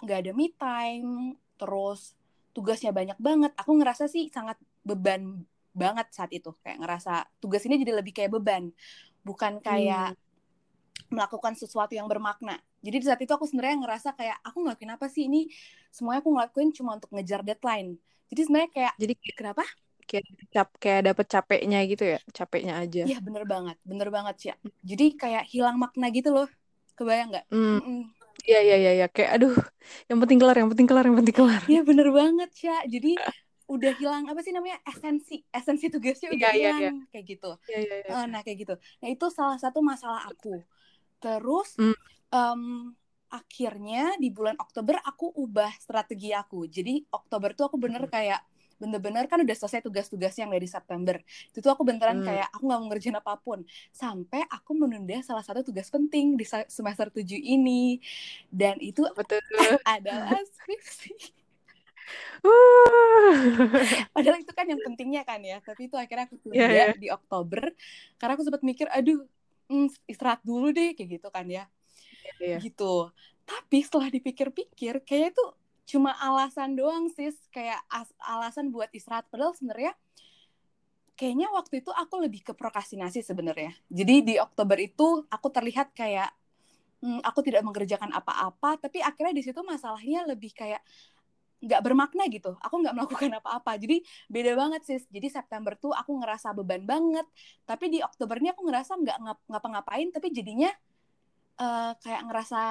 nggak 0.00 0.18
ada 0.24 0.32
me 0.32 0.48
time 0.56 1.36
terus 1.60 2.16
tugasnya 2.56 2.94
banyak 2.94 3.18
banget 3.20 3.52
aku 3.58 3.76
ngerasa 3.76 4.08
sih 4.08 4.32
sangat 4.32 4.56
beban 4.80 5.44
banget 5.76 6.08
saat 6.08 6.32
itu. 6.32 6.56
Kayak 6.64 6.80
ngerasa 6.80 7.28
tugas 7.38 7.60
ini 7.68 7.76
jadi 7.84 8.00
lebih 8.00 8.16
kayak 8.16 8.32
beban. 8.32 8.72
Bukan 9.20 9.60
kayak 9.60 10.16
mm. 10.16 11.12
melakukan 11.12 11.52
sesuatu 11.52 11.92
yang 11.92 12.08
bermakna. 12.08 12.56
Jadi 12.80 12.96
di 13.00 13.04
saat 13.04 13.20
itu 13.20 13.32
aku 13.32 13.44
sebenarnya 13.44 13.76
ngerasa 13.80 14.16
kayak 14.16 14.40
aku 14.40 14.64
ngelakuin 14.64 14.92
apa 14.96 15.06
sih 15.12 15.28
ini? 15.28 15.52
Semuanya 15.92 16.24
aku 16.24 16.32
ngelakuin 16.32 16.72
cuma 16.72 16.96
untuk 16.96 17.12
ngejar 17.12 17.44
deadline 17.44 18.00
jadi 18.34 18.42
sebenarnya 18.50 18.70
kayak 18.74 18.92
jadi 18.98 19.14
kenapa 19.38 19.64
kayak 20.04 20.24
cap 20.52 20.68
kayak 20.82 21.00
dapet 21.06 21.26
capeknya 21.30 21.78
gitu 21.86 22.04
ya 22.04 22.18
capeknya 22.34 22.74
aja 22.82 23.02
iya 23.06 23.18
bener 23.22 23.46
banget 23.46 23.76
bener 23.86 24.08
banget 24.12 24.34
sih 24.36 24.48
ya. 24.52 24.56
jadi 24.84 25.06
kayak 25.16 25.44
hilang 25.48 25.78
makna 25.78 26.10
gitu 26.12 26.34
loh 26.34 26.48
kebayang 26.98 27.30
nggak 27.32 27.46
mm. 27.50 28.10
Iya 28.44 28.60
iya 28.60 28.76
iya 28.76 28.92
ya. 28.98 29.06
kayak 29.08 29.40
aduh 29.40 29.54
yang 30.10 30.18
penting 30.20 30.42
kelar 30.42 30.58
yang 30.58 30.68
penting 30.68 30.84
kelar 30.90 31.04
yang 31.06 31.16
penting 31.16 31.36
kelar 31.38 31.62
iya 31.70 31.80
bener 31.86 32.10
banget 32.10 32.50
sih 32.52 32.68
jadi 32.68 33.16
udah 33.64 33.92
hilang 33.96 34.28
apa 34.28 34.44
sih 34.44 34.52
namanya 34.52 34.76
esensi 34.84 35.40
esensi 35.48 35.88
tugasnya 35.88 36.28
udah 36.36 36.50
yeah, 36.52 36.52
hilang 36.52 36.80
yeah, 36.82 36.92
yeah. 36.92 37.08
kayak 37.08 37.24
gitu 37.24 37.50
yeah, 37.72 37.80
yeah, 37.80 37.98
yeah. 38.04 38.24
nah 38.28 38.40
kayak 38.44 38.58
gitu 38.60 38.74
nah 39.00 39.08
itu 39.08 39.26
salah 39.32 39.56
satu 39.56 39.80
masalah 39.80 40.28
aku 40.28 40.60
terus 41.22 41.72
mm. 41.80 41.96
um, 42.28 42.92
akhirnya 43.34 44.14
di 44.22 44.30
bulan 44.30 44.54
Oktober 44.62 45.02
aku 45.02 45.34
ubah 45.34 45.74
strategi 45.82 46.30
aku. 46.30 46.70
Jadi 46.70 47.02
Oktober 47.10 47.50
tuh 47.58 47.66
aku 47.66 47.76
bener 47.82 48.06
hmm. 48.06 48.12
kayak 48.14 48.40
bener-bener 48.74 49.30
kan 49.30 49.38
udah 49.38 49.54
selesai 49.54 49.82
tugas-tugas 49.82 50.34
yang 50.38 50.50
dari 50.54 50.70
September. 50.70 51.18
Itu 51.50 51.58
tuh 51.62 51.74
aku 51.74 51.82
beneran 51.82 52.22
hmm. 52.22 52.26
kayak 52.26 52.48
aku 52.54 52.62
nggak 52.70 52.78
mau 52.78 52.88
ngerjain 52.90 53.18
apa 53.18 53.34
pun. 53.42 53.66
Sampai 53.90 54.46
aku 54.46 54.78
menunda 54.78 55.18
salah 55.26 55.42
satu 55.42 55.66
tugas 55.66 55.90
penting 55.90 56.38
di 56.38 56.46
semester 56.46 57.10
7 57.10 57.26
ini. 57.34 57.98
Dan 58.46 58.78
itu 58.78 59.02
Betul. 59.14 59.42
adalah 59.98 60.38
skripsi. 60.38 61.42
Padahal 64.14 64.38
itu 64.42 64.52
kan 64.52 64.66
yang 64.68 64.78
pentingnya 64.82 65.22
kan 65.26 65.42
ya. 65.42 65.58
Tapi 65.58 65.90
itu 65.90 65.96
akhirnya 65.98 66.30
aku 66.30 66.36
tunda 66.38 66.54
yeah, 66.54 66.70
yeah. 66.92 66.94
di 66.94 67.08
Oktober. 67.10 67.72
Karena 68.20 68.32
aku 68.36 68.44
sempat 68.44 68.62
mikir, 68.62 68.86
aduh, 68.92 69.24
mm, 69.70 69.88
istirahat 70.06 70.44
dulu 70.44 70.70
deh 70.70 70.92
kayak 70.92 71.18
gitu 71.18 71.30
kan 71.32 71.46
ya 71.48 71.64
yeah. 72.40 72.60
gitu. 72.60 73.10
Tapi 73.44 73.84
setelah 73.84 74.08
dipikir-pikir 74.08 75.04
kayak 75.04 75.36
itu 75.36 75.44
cuma 75.84 76.16
alasan 76.16 76.72
doang 76.72 77.12
sis 77.12 77.36
kayak 77.52 77.80
alasan 78.24 78.72
buat 78.72 78.88
istirahat. 78.92 79.28
Padahal 79.28 79.52
sebenarnya 79.52 79.92
kayaknya 81.14 81.52
waktu 81.52 81.84
itu 81.84 81.92
aku 81.92 82.14
lebih 82.24 82.40
ke 82.40 82.52
prokrastinasi 82.56 83.22
sebenarnya. 83.22 83.76
Jadi 83.92 84.34
di 84.34 84.34
Oktober 84.40 84.80
itu 84.80 85.22
aku 85.28 85.48
terlihat 85.52 85.92
kayak 85.92 86.32
hmm, 87.04 87.20
aku 87.22 87.44
tidak 87.44 87.62
mengerjakan 87.62 88.10
apa-apa 88.16 88.80
tapi 88.80 89.04
akhirnya 89.04 89.36
di 89.36 89.44
situ 89.44 89.60
masalahnya 89.62 90.26
lebih 90.26 90.56
kayak 90.56 90.82
nggak 91.64 91.80
bermakna 91.80 92.28
gitu. 92.32 92.56
Aku 92.60 92.80
nggak 92.80 92.94
melakukan 92.96 93.30
apa-apa. 93.40 93.76
Jadi 93.76 94.00
beda 94.32 94.56
banget 94.56 94.82
sis 94.88 95.04
jadi 95.12 95.28
September 95.28 95.76
tuh 95.76 95.92
aku 95.92 96.16
ngerasa 96.16 96.56
beban 96.56 96.82
banget 96.88 97.28
tapi 97.68 97.92
di 97.92 98.00
Oktober 98.00 98.40
ini 98.40 98.56
aku 98.56 98.64
ngerasa 98.64 98.96
nggak 98.98 99.16
ngapa-ngapain 99.52 100.08
tapi 100.10 100.32
jadinya 100.32 100.72
uh, 101.58 101.92
kayak 102.00 102.22
ngerasa 102.26 102.62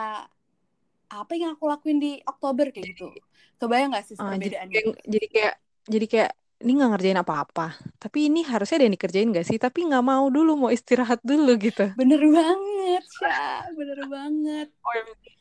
apa 1.13 1.33
yang 1.37 1.53
aku 1.53 1.69
lakuin 1.69 2.01
di 2.01 2.17
Oktober 2.25 2.73
kayak 2.73 2.95
gitu. 2.95 3.13
Kebayang 3.61 3.93
gak 3.93 4.05
sih 4.09 4.15
uh, 4.17 4.25
perbedaannya? 4.25 4.73
Jadi, 4.73 4.91
jadi 5.07 5.27
kayak 5.29 5.53
jadi 5.83 6.05
kayak 6.09 6.31
ini 6.63 6.71
nggak 6.79 6.91
ngerjain 6.95 7.19
apa-apa, 7.19 7.75
tapi 7.99 8.31
ini 8.31 8.39
harusnya 8.47 8.79
ada 8.79 8.85
yang 8.87 8.95
dikerjain 8.95 9.29
gak 9.35 9.47
sih? 9.47 9.59
Tapi 9.59 9.83
nggak 9.83 10.03
mau 10.03 10.31
dulu, 10.31 10.55
mau 10.55 10.71
istirahat 10.71 11.19
dulu 11.19 11.59
gitu. 11.59 11.91
Bener 11.99 12.23
banget, 12.23 13.03
ya, 13.19 13.67
bener 13.75 13.99
banget. 14.07 14.67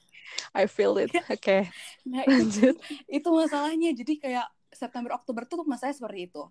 I 0.55 0.67
feel 0.67 0.99
it. 0.99 1.13
Oke. 1.15 1.23
Okay. 1.39 1.63
Nah 2.09 2.27
itu, 2.27 2.75
itu 3.07 3.29
masalahnya. 3.31 3.95
Jadi 3.95 4.19
kayak 4.19 4.47
September 4.73 5.15
Oktober 5.15 5.45
tuh 5.47 5.63
masalahnya 5.69 6.03
seperti 6.03 6.33
itu. 6.33 6.43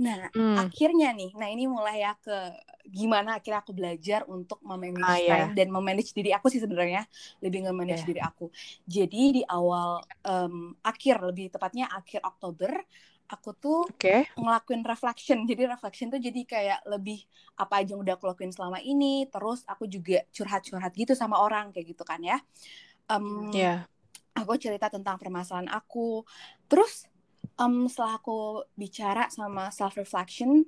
Nah, 0.00 0.32
hmm. 0.32 0.56
akhirnya 0.56 1.12
nih, 1.12 1.36
nah 1.36 1.48
ini 1.52 1.68
mulai 1.68 2.00
ya 2.00 2.16
ke 2.16 2.56
gimana 2.88 3.36
akhirnya 3.36 3.60
aku 3.60 3.76
belajar 3.76 4.24
untuk 4.24 4.56
memanage 4.64 5.04
ah, 5.04 5.20
time 5.20 5.52
yeah. 5.52 5.56
dan 5.56 5.68
memanage 5.68 6.16
diri 6.16 6.32
aku 6.32 6.48
sih 6.48 6.58
sebenarnya 6.58 7.04
lebih 7.44 7.68
nge-manage 7.68 8.02
yeah. 8.02 8.08
diri 8.08 8.20
aku. 8.24 8.46
Jadi 8.88 9.22
di 9.40 9.42
awal 9.44 10.00
um, 10.24 10.72
akhir 10.80 11.20
lebih 11.20 11.52
tepatnya 11.52 11.92
akhir 11.92 12.24
Oktober 12.24 12.72
aku 13.30 13.50
tuh 13.54 13.80
okay. 13.86 14.26
ngelakuin 14.34 14.82
reflection. 14.82 15.44
Jadi 15.46 15.68
reflection 15.68 16.10
tuh 16.10 16.18
jadi 16.18 16.40
kayak 16.42 16.80
lebih 16.88 17.20
apa 17.60 17.84
aja 17.84 17.94
yang 17.94 18.02
udah 18.02 18.18
aku 18.18 18.26
lakuin 18.26 18.50
selama 18.50 18.82
ini, 18.82 19.28
terus 19.30 19.62
aku 19.68 19.86
juga 19.86 20.24
curhat-curhat 20.34 20.96
gitu 20.96 21.14
sama 21.14 21.38
orang 21.38 21.70
kayak 21.70 21.94
gitu 21.94 22.02
kan 22.02 22.18
ya. 22.24 22.40
Um, 23.06 23.52
yeah. 23.54 23.86
Aku 24.34 24.56
cerita 24.56 24.88
tentang 24.88 25.20
permasalahan 25.20 25.68
aku. 25.70 26.24
Terus 26.66 27.09
um, 27.60 27.84
setelah 27.86 28.16
aku 28.16 28.64
bicara 28.72 29.28
sama 29.28 29.68
self 29.68 30.00
reflection 30.00 30.64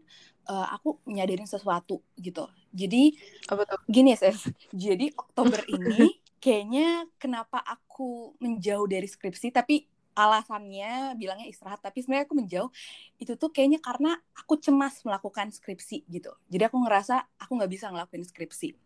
uh, 0.47 0.69
aku 0.77 1.01
nyadarin 1.09 1.49
sesuatu 1.49 2.05
gitu 2.21 2.47
jadi 2.71 3.17
Apa 3.49 3.65
tuh? 3.65 3.81
gini 3.89 4.13
ya 4.13 4.33
jadi 4.93 5.11
Oktober 5.17 5.65
ini 5.81 6.21
kayaknya 6.43 7.09
kenapa 7.17 7.59
aku 7.65 8.37
menjauh 8.43 8.85
dari 8.85 9.09
skripsi 9.09 9.49
tapi 9.55 9.89
alasannya 10.13 11.17
bilangnya 11.17 11.49
istirahat 11.49 11.81
tapi 11.81 12.05
sebenarnya 12.05 12.29
aku 12.29 12.37
menjauh 12.37 12.71
itu 13.17 13.33
tuh 13.41 13.49
kayaknya 13.49 13.81
karena 13.81 14.21
aku 14.37 14.61
cemas 14.61 15.01
melakukan 15.09 15.49
skripsi 15.49 16.05
gitu 16.05 16.37
jadi 16.53 16.69
aku 16.69 16.77
ngerasa 16.85 17.25
aku 17.41 17.57
nggak 17.57 17.73
bisa 17.73 17.89
ngelakuin 17.89 18.21
skripsi 18.21 18.77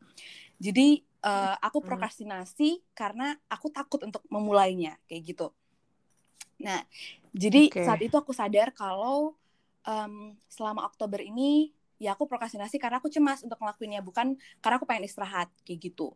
jadi 0.62 1.02
uh, 1.26 1.58
aku 1.58 1.82
hmm. 1.82 1.86
prokrastinasi 1.90 2.78
karena 2.94 3.34
aku 3.50 3.74
takut 3.74 4.06
untuk 4.06 4.22
memulainya 4.30 4.94
kayak 5.10 5.34
gitu 5.34 5.50
Nah, 6.62 6.80
jadi 7.36 7.68
okay. 7.68 7.84
saat 7.84 8.00
itu 8.00 8.16
aku 8.16 8.32
sadar 8.32 8.72
kalau 8.72 9.36
um, 9.84 10.34
selama 10.48 10.88
Oktober 10.88 11.20
ini 11.20 11.72
ya 11.96 12.12
aku 12.12 12.28
prokrastinasi 12.28 12.76
karena 12.76 13.00
aku 13.00 13.08
cemas 13.08 13.40
untuk 13.40 13.56
ngelakuinnya 13.56 14.04
bukan 14.04 14.36
karena 14.60 14.76
aku 14.76 14.84
pengen 14.84 15.08
istirahat 15.08 15.48
kayak 15.64 15.92
gitu. 15.92 16.12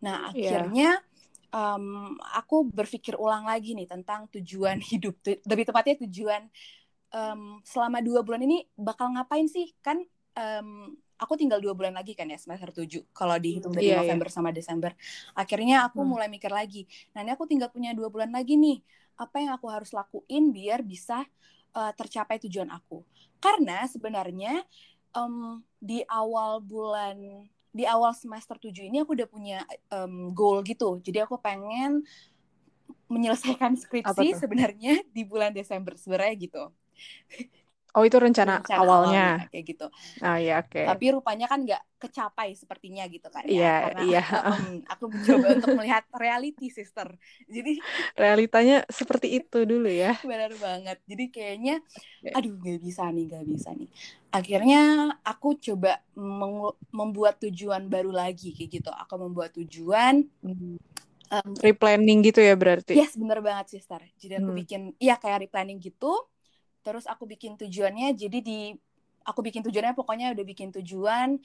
Nah, 0.00 0.32
iya. 0.32 0.56
akhirnya 0.56 0.90
yeah. 1.00 1.76
um, 1.76 2.16
aku 2.32 2.64
berpikir 2.68 3.16
ulang 3.16 3.44
lagi 3.44 3.76
nih 3.76 3.88
tentang 3.88 4.28
tujuan 4.32 4.80
hidup. 4.92 5.20
Lebih 5.24 5.64
tepatnya 5.68 6.00
tujuan 6.08 6.48
um, 7.12 7.60
selama 7.64 8.00
dua 8.00 8.24
bulan 8.24 8.44
ini 8.44 8.64
bakal 8.76 9.12
ngapain 9.12 9.48
sih? 9.48 9.72
Kan 9.84 10.00
um, 10.36 10.96
aku 11.18 11.34
tinggal 11.34 11.58
dua 11.58 11.74
bulan 11.74 11.98
lagi 11.98 12.14
kan 12.14 12.30
ya 12.30 12.38
semester 12.38 12.70
tujuh 12.70 13.10
kalau 13.10 13.34
dihitung 13.36 13.74
dari 13.74 13.90
yeah, 13.90 14.00
iya. 14.00 14.06
November 14.06 14.30
yeah. 14.30 14.36
sama 14.38 14.50
Desember 14.54 14.94
akhirnya 15.34 15.90
aku 15.90 16.00
hmm. 16.06 16.08
mulai 16.08 16.28
mikir 16.30 16.48
lagi 16.48 16.86
nah 17.12 17.26
ini 17.26 17.34
aku 17.34 17.44
tinggal 17.50 17.68
punya 17.74 17.90
dua 17.92 18.06
bulan 18.08 18.30
lagi 18.30 18.54
nih 18.54 18.78
apa 19.18 19.36
yang 19.42 19.52
aku 19.52 19.66
harus 19.66 19.90
lakuin 19.90 20.54
biar 20.54 20.86
bisa 20.86 21.26
uh, 21.74 21.92
tercapai 21.92 22.38
tujuan 22.46 22.70
aku. 22.70 23.02
Karena 23.42 23.84
sebenarnya 23.90 24.62
um, 25.12 25.60
di 25.78 26.06
awal 26.06 26.62
bulan 26.62 27.46
di 27.68 27.84
awal 27.84 28.16
semester 28.16 28.56
7 28.56 28.88
ini 28.88 29.04
aku 29.04 29.12
udah 29.14 29.28
punya 29.28 29.58
um, 29.92 30.32
goal 30.32 30.64
gitu. 30.64 30.98
Jadi 31.04 31.22
aku 31.22 31.36
pengen 31.38 32.02
menyelesaikan 33.08 33.76
skripsi 33.76 34.36
sebenarnya 34.36 35.04
di 35.12 35.22
bulan 35.24 35.52
Desember 35.52 35.96
sebenarnya 35.96 36.34
gitu. 36.38 36.64
Oh 37.98 38.06
itu 38.06 38.14
rencana, 38.14 38.62
rencana 38.62 38.78
awalnya. 38.78 39.26
awalnya 39.42 39.50
kayak 39.50 39.64
gitu. 39.74 39.86
Oh 40.22 40.36
iya 40.38 40.62
oke. 40.62 40.70
Okay. 40.70 40.86
Tapi 40.86 41.04
rupanya 41.18 41.46
kan 41.50 41.66
nggak 41.66 41.82
kecapai 41.98 42.54
sepertinya 42.54 43.02
gitu 43.10 43.26
kan 43.26 43.42
ya. 43.50 43.50
Iya 43.50 43.74
iya. 44.06 44.24
Um, 44.46 44.86
aku 44.86 45.04
mencoba 45.10 45.46
untuk 45.58 45.74
melihat 45.74 46.06
reality 46.14 46.70
sister. 46.70 47.10
Jadi 47.50 47.82
realitanya 48.14 48.86
seperti 48.86 49.42
itu 49.42 49.66
dulu 49.66 49.90
ya. 49.90 50.14
Benar 50.30 50.54
banget. 50.62 51.02
Jadi 51.10 51.24
kayaknya 51.34 51.82
aduh 52.30 52.54
nggak 52.54 52.78
bisa 52.78 53.10
nih 53.10 53.24
nggak 53.34 53.46
bisa 53.50 53.74
nih. 53.74 53.90
Akhirnya 54.30 54.82
aku 55.26 55.58
coba 55.58 55.98
membuat 56.94 57.42
tujuan 57.42 57.90
baru 57.90 58.14
lagi 58.14 58.54
kayak 58.54 58.70
gitu. 58.78 58.90
Aku 58.94 59.18
membuat 59.18 59.58
tujuan. 59.58 60.22
Hmm. 60.46 60.78
Um, 61.28 61.52
replanning 61.60 62.24
gitu 62.24 62.40
ya 62.40 62.56
berarti? 62.56 62.94
Yes 62.94 63.18
bener 63.18 63.42
banget 63.42 63.74
sister. 63.74 64.00
Jadi 64.22 64.38
aku 64.38 64.54
hmm. 64.54 64.60
bikin 64.64 64.82
iya 65.02 65.18
kayak 65.18 65.50
replanning 65.50 65.82
gitu 65.82 66.14
terus 66.88 67.04
aku 67.04 67.28
bikin 67.28 67.60
tujuannya 67.60 68.16
jadi 68.16 68.40
di 68.40 68.72
aku 69.28 69.44
bikin 69.44 69.60
tujuannya 69.60 69.92
pokoknya 69.92 70.32
udah 70.32 70.44
bikin 70.48 70.72
tujuan. 70.80 71.36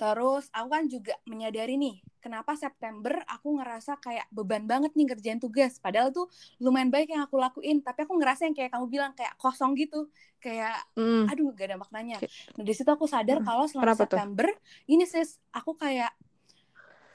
Terus 0.00 0.48
aku 0.56 0.68
kan 0.72 0.88
juga 0.88 1.12
menyadari 1.28 1.76
nih 1.76 2.00
kenapa 2.24 2.56
September 2.56 3.20
aku 3.28 3.60
ngerasa 3.60 4.00
kayak 4.00 4.32
beban 4.32 4.64
banget 4.64 4.96
nih 4.96 5.12
ngerjain 5.12 5.40
tugas. 5.40 5.76
Padahal 5.76 6.08
tuh 6.08 6.28
lumayan 6.56 6.88
baik 6.88 7.12
yang 7.12 7.24
aku 7.24 7.36
lakuin 7.36 7.84
tapi 7.84 8.08
aku 8.08 8.16
ngerasa 8.16 8.48
yang 8.48 8.56
kayak 8.56 8.72
kamu 8.72 8.86
bilang 8.88 9.12
kayak 9.12 9.36
kosong 9.36 9.76
gitu. 9.76 10.08
Kayak 10.40 10.84
mm. 10.96 11.28
aduh 11.28 11.52
gak 11.52 11.66
ada 11.72 11.76
maknanya. 11.76 12.16
Nah 12.56 12.64
di 12.64 12.72
situ 12.72 12.88
aku 12.88 13.04
sadar 13.04 13.40
mm. 13.40 13.44
kalau 13.44 13.64
selama 13.68 13.92
kenapa 13.92 14.04
September 14.08 14.48
tuh? 14.48 14.88
ini 14.88 15.04
sis 15.04 15.36
aku 15.52 15.76
kayak 15.76 16.12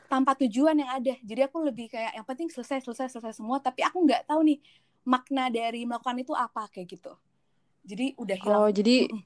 tanpa 0.06 0.38
tujuan 0.46 0.78
yang 0.78 0.92
ada. 0.94 1.18
Jadi 1.26 1.42
aku 1.42 1.66
lebih 1.66 1.90
kayak 1.90 2.14
yang 2.14 2.26
penting 2.26 2.54
selesai 2.54 2.86
selesai 2.86 3.18
selesai 3.18 3.42
semua. 3.42 3.58
Tapi 3.58 3.82
aku 3.82 3.98
nggak 4.06 4.30
tahu 4.30 4.46
nih 4.46 4.62
makna 5.10 5.50
dari 5.50 5.90
melakukan 5.90 6.22
itu 6.22 6.38
apa 6.38 6.70
kayak 6.70 7.02
gitu 7.02 7.18
jadi 7.86 8.06
udah 8.18 8.38
hilang. 8.38 8.60
Oh 8.66 8.70
jadi 8.70 9.08
mm 9.10 9.24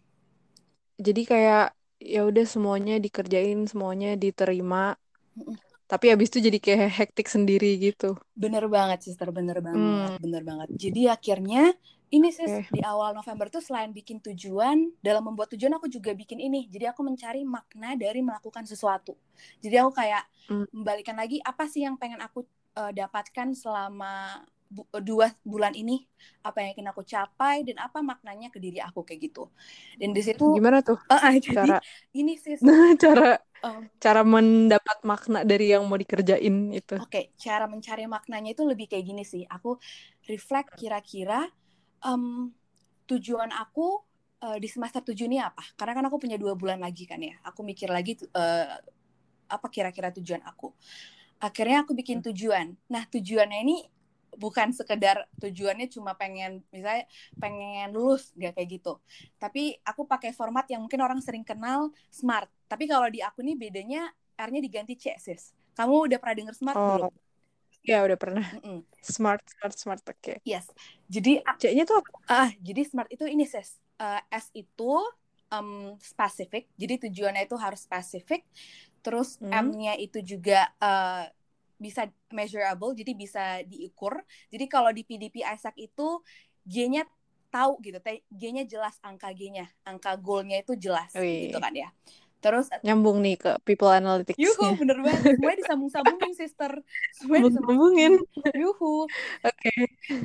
jadi 1.00 1.24
kayak 1.24 1.68
ya 2.04 2.28
udah 2.28 2.44
semuanya 2.44 3.00
dikerjain 3.00 3.64
semuanya 3.72 4.20
diterima. 4.20 5.00
Mm 5.40 5.56
tapi 5.90 6.14
abis 6.14 6.30
itu 6.30 6.40
jadi 6.46 6.62
kayak 6.62 6.90
hektik 7.02 7.26
sendiri 7.26 7.74
gitu. 7.82 8.14
Bener 8.38 8.70
banget 8.70 9.10
sister. 9.10 9.34
Bener 9.34 9.58
banget. 9.58 9.82
Mm. 9.82 10.22
bener 10.22 10.44
banget. 10.46 10.68
Jadi 10.78 11.10
akhirnya 11.10 11.74
ini 12.14 12.30
sih 12.30 12.46
okay. 12.46 12.70
di 12.70 12.86
awal 12.86 13.18
November 13.18 13.50
tuh 13.50 13.58
selain 13.58 13.90
bikin 13.90 14.22
tujuan 14.22 14.94
dalam 15.02 15.26
membuat 15.26 15.50
tujuan 15.58 15.82
aku 15.82 15.90
juga 15.90 16.14
bikin 16.14 16.38
ini. 16.38 16.70
Jadi 16.70 16.86
aku 16.94 17.02
mencari 17.02 17.42
makna 17.42 17.98
dari 17.98 18.22
melakukan 18.22 18.70
sesuatu. 18.70 19.18
Jadi 19.66 19.82
aku 19.82 19.98
kayak 19.98 20.30
mm. 20.54 20.78
membalikan 20.78 21.18
lagi 21.18 21.42
apa 21.42 21.66
sih 21.66 21.82
yang 21.82 21.98
pengen 21.98 22.22
aku 22.22 22.46
uh, 22.78 22.94
dapatkan 22.94 23.58
selama 23.58 24.46
bu 24.70 24.86
dua 25.02 25.34
bulan 25.42 25.74
ini 25.74 26.06
apa 26.46 26.62
yang 26.62 26.78
ingin 26.78 26.88
aku 26.94 27.02
capai 27.02 27.66
dan 27.66 27.82
apa 27.82 28.06
maknanya 28.06 28.54
ke 28.54 28.62
diri 28.62 28.78
aku 28.78 29.02
kayak 29.02 29.34
gitu. 29.34 29.50
Dan 29.98 30.14
di 30.14 30.22
situ 30.22 30.46
gimana 30.54 30.86
tuh 30.86 31.02
uh, 31.10 31.14
uh, 31.26 31.34
jadi 31.42 31.66
cara? 31.66 31.78
ini 32.14 32.38
sih 32.38 32.54
cara 33.04 33.42
um, 33.66 33.90
cara 33.98 34.22
mendapat 34.22 35.02
makna 35.02 35.42
dari 35.42 35.74
yang 35.74 35.90
mau 35.90 35.98
dikerjain 35.98 36.70
itu. 36.70 37.02
Oke 37.02 37.10
okay, 37.10 37.26
cara 37.34 37.66
mencari 37.66 38.06
maknanya 38.06 38.54
itu 38.54 38.62
lebih 38.62 38.86
kayak 38.86 39.06
gini 39.10 39.24
sih. 39.26 39.42
Aku 39.50 39.82
reflect 40.30 40.78
kira-kira 40.78 41.50
um, 42.06 42.54
tujuan 43.10 43.50
aku 43.50 44.06
uh, 44.46 44.58
di 44.62 44.70
semester 44.70 45.02
tujuh 45.02 45.26
ini 45.26 45.42
apa. 45.42 45.66
Karena 45.74 45.98
kan 45.98 46.06
aku 46.14 46.22
punya 46.22 46.38
dua 46.38 46.54
bulan 46.54 46.78
lagi 46.78 47.10
kan 47.10 47.18
ya. 47.18 47.42
Aku 47.42 47.66
mikir 47.66 47.90
lagi 47.90 48.22
uh, 48.38 48.78
apa 49.50 49.68
kira-kira 49.74 50.14
tujuan 50.14 50.46
aku. 50.46 50.70
Akhirnya 51.42 51.82
aku 51.82 51.98
bikin 51.98 52.22
tujuan. 52.22 52.78
Nah 52.94 53.04
tujuannya 53.10 53.60
ini 53.66 53.78
bukan 54.38 54.76
sekedar 54.76 55.26
tujuannya 55.40 55.88
cuma 55.90 56.14
pengen 56.14 56.62
misalnya 56.70 57.08
pengen 57.40 57.90
lulus 57.96 58.36
gak 58.36 58.54
kayak 58.58 58.70
gitu 58.82 59.00
tapi 59.42 59.80
aku 59.82 60.06
pakai 60.06 60.36
format 60.36 60.68
yang 60.70 60.86
mungkin 60.86 61.02
orang 61.02 61.24
sering 61.24 61.48
kenal 61.48 61.90
smart 62.12 62.50
tapi 62.70 62.86
kalau 62.86 63.08
di 63.10 63.24
aku 63.24 63.42
nih 63.42 63.56
bedanya 63.56 64.12
R-nya 64.38 64.62
diganti 64.62 64.94
C 65.00 65.16
sis 65.18 65.56
kamu 65.74 66.12
udah 66.12 66.18
pernah 66.22 66.36
denger 66.36 66.56
smart 66.56 66.78
oh. 66.78 66.88
belum 66.98 67.14
Ya 67.80 68.04
udah 68.04 68.20
pernah. 68.20 68.44
Mm 68.60 68.62
-mm. 68.62 68.80
Smart, 69.00 69.44
smart, 69.48 69.76
smart. 69.80 70.04
Oke. 70.04 70.20
Okay. 70.20 70.38
Yes. 70.44 70.68
Jadi 71.08 71.40
C-nya 71.58 71.88
tuh 71.88 72.04
apa? 72.04 72.10
Ah, 72.28 72.36
uh, 72.46 72.50
jadi 72.60 72.84
smart 72.84 73.08
itu 73.08 73.24
ini 73.24 73.48
sis. 73.48 73.80
Uh, 73.96 74.20
S 74.28 74.52
itu 74.52 75.00
um, 75.50 75.96
spesifik. 76.00 76.68
Jadi 76.76 77.10
tujuannya 77.10 77.48
itu 77.48 77.56
harus 77.56 77.88
spesifik. 77.88 78.44
Terus 79.00 79.40
mm. 79.40 79.52
M-nya 79.52 79.94
itu 79.96 80.20
juga 80.20 80.68
uh, 80.84 81.24
bisa 81.80 82.12
measurable 82.30 82.92
jadi 82.92 83.12
bisa 83.16 83.44
diukur 83.66 84.20
jadi 84.52 84.66
kalau 84.68 84.92
di 84.92 85.08
PDP 85.08 85.42
Isaac 85.48 85.74
itu 85.80 86.22
G-nya 86.68 87.08
tahu 87.50 87.80
gitu 87.82 87.98
G-nya 88.30 88.68
jelas 88.68 89.00
angka 89.02 89.32
G-nya 89.34 89.72
angka 89.88 90.20
goal-nya 90.20 90.62
itu 90.62 90.78
jelas 90.78 91.10
Wih. 91.16 91.50
gitu 91.50 91.58
kan 91.58 91.74
ya 91.74 91.90
Terus 92.40 92.72
nyambung 92.88 93.20
nih 93.20 93.36
ke 93.36 93.52
people 93.68 93.92
analytics. 93.92 94.40
Yuhu, 94.40 94.80
bener 94.80 95.04
banget. 95.04 95.36
Semuanya 95.36 95.58
disambung-sambungin, 95.60 96.32
sister. 96.32 96.72
Semuanya 97.20 97.52
disambung-sambungin. 97.52 98.14
Yuhu. 98.64 99.12
Oke. 99.44 99.52
Okay. 99.60 99.80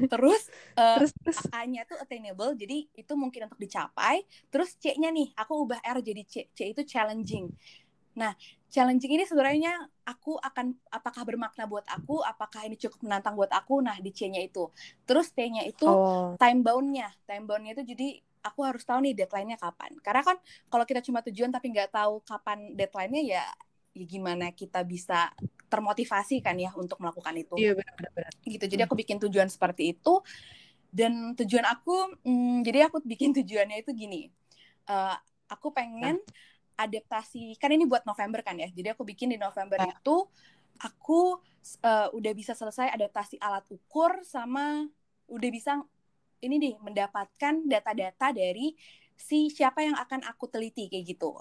Terus, 0.07 0.43
uh, 0.79 0.97
terus, 1.03 1.11
terus. 1.19 1.39
A-nya 1.51 1.83
tuh 1.83 1.99
attainable, 1.99 2.55
jadi 2.55 2.87
itu 2.95 3.13
mungkin 3.19 3.51
untuk 3.51 3.59
dicapai. 3.59 4.23
Terus 4.47 4.79
C-nya 4.79 5.11
nih, 5.11 5.35
aku 5.35 5.67
ubah 5.67 5.83
R 5.83 5.99
jadi 6.07 6.23
C. 6.23 6.47
C 6.55 6.71
itu 6.71 6.87
challenging. 6.87 7.51
Nah, 8.14 8.33
challenging 8.71 9.18
ini 9.18 9.25
sebenarnya 9.26 9.75
aku 10.06 10.38
akan 10.38 10.75
apakah 10.90 11.23
bermakna 11.23 11.66
buat 11.66 11.87
aku, 11.87 12.23
apakah 12.23 12.66
ini 12.66 12.78
cukup 12.78 13.02
menantang 13.06 13.35
buat 13.35 13.50
aku. 13.50 13.83
Nah, 13.83 13.99
di 13.99 14.11
C-nya 14.11 14.42
itu. 14.42 14.71
Terus 15.06 15.30
T-nya 15.35 15.62
itu 15.66 15.87
oh. 15.87 16.35
time 16.38 16.62
bound-nya. 16.62 17.11
Time 17.26 17.47
bound-nya 17.47 17.75
itu 17.78 17.94
jadi 17.94 18.18
aku 18.44 18.61
harus 18.61 18.85
tahu 18.85 19.02
nih 19.06 19.14
deadline-nya 19.25 19.59
kapan. 19.59 19.97
Karena 20.04 20.23
kan 20.23 20.37
kalau 20.68 20.85
kita 20.85 21.00
cuma 21.00 21.25
tujuan 21.25 21.50
tapi 21.50 21.73
nggak 21.73 21.90
tahu 21.90 22.21
kapan 22.23 22.76
deadline-nya 22.76 23.23
ya, 23.25 23.44
ya 23.94 24.04
gimana 24.04 24.52
kita 24.52 24.85
bisa 24.85 25.33
termotivasi 25.73 26.44
kan 26.44 26.54
ya 26.61 26.71
untuk 26.76 27.00
melakukan 27.00 27.35
itu. 27.35 27.54
Iya 27.56 27.73
benar-benar. 27.75 28.33
Gitu. 28.44 28.64
Jadi 28.68 28.83
aku 28.85 28.94
bikin 28.94 29.16
tujuan 29.26 29.49
seperti 29.49 29.97
itu 29.97 30.21
dan 30.94 31.35
tujuan 31.35 31.66
aku, 31.66 32.23
hmm, 32.23 32.62
jadi 32.62 32.87
aku 32.87 33.02
bikin 33.02 33.35
tujuannya 33.35 33.83
itu 33.83 33.90
gini. 33.97 34.30
Uh, 34.87 35.16
aku 35.50 35.75
pengen 35.75 36.21
nah. 36.21 36.54
Adaptasi 36.75 37.59
kan 37.59 37.71
ini 37.71 37.87
buat 37.87 38.02
November 38.07 38.43
kan 38.43 38.59
ya. 38.59 38.69
Jadi 38.71 38.95
aku 38.95 39.07
bikin 39.07 39.35
di 39.35 39.38
November 39.38 39.78
nah. 39.81 39.90
itu 39.90 40.26
aku 40.83 41.38
uh, 41.87 42.09
udah 42.11 42.33
bisa 42.35 42.52
selesai 42.52 42.90
adaptasi 42.90 43.38
alat 43.38 43.62
ukur 43.71 44.26
sama 44.26 44.87
udah 45.31 45.50
bisa 45.50 45.81
ini 46.45 46.61
nih 46.61 46.75
mendapatkan 46.83 47.64
data-data 47.64 48.35
dari 48.37 48.76
si 49.16 49.49
siapa 49.49 49.81
yang 49.81 49.97
akan 49.97 50.26
aku 50.28 50.50
teliti 50.50 50.90
kayak 50.90 51.16
gitu. 51.16 51.33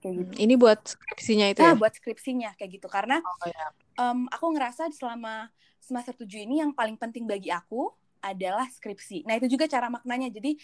Kayak 0.00 0.14
gitu. 0.24 0.32
Ini 0.40 0.54
buat 0.56 0.80
skripsinya 0.80 1.46
itu 1.52 1.60
nah, 1.60 1.74
ya? 1.74 1.80
buat 1.80 1.92
skripsinya 1.92 2.50
kayak 2.56 2.70
gitu. 2.80 2.88
Karena 2.88 3.20
oh, 3.20 3.48
ya. 3.48 3.66
um, 4.00 4.30
aku 4.32 4.46
ngerasa 4.56 4.88
selama 4.94 5.52
semester 5.82 6.16
7 6.16 6.48
ini 6.48 6.64
yang 6.64 6.72
paling 6.72 6.96
penting 6.96 7.28
bagi 7.28 7.52
aku 7.52 7.92
adalah 8.24 8.64
skripsi. 8.64 9.28
Nah, 9.28 9.36
itu 9.36 9.52
juga 9.52 9.68
cara 9.68 9.92
maknanya. 9.92 10.32
Jadi 10.32 10.56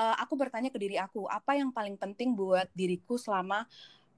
uh, 0.00 0.16
aku 0.16 0.34
bertanya 0.40 0.72
ke 0.72 0.80
diri 0.80 0.96
aku, 0.96 1.28
apa 1.28 1.60
yang 1.60 1.68
paling 1.68 2.00
penting 2.00 2.32
buat 2.32 2.72
diriku 2.72 3.20
selama 3.20 3.68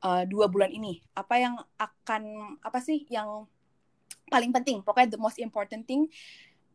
uh, 0.06 0.22
dua 0.30 0.46
bulan 0.46 0.70
ini? 0.70 1.02
Apa 1.18 1.42
yang 1.42 1.58
akan 1.74 2.22
apa 2.62 2.78
sih 2.78 3.02
yang 3.10 3.50
paling 4.30 4.54
penting? 4.54 4.86
Pokoknya 4.86 5.18
the 5.18 5.20
most 5.20 5.42
important 5.42 5.82
thing 5.90 6.06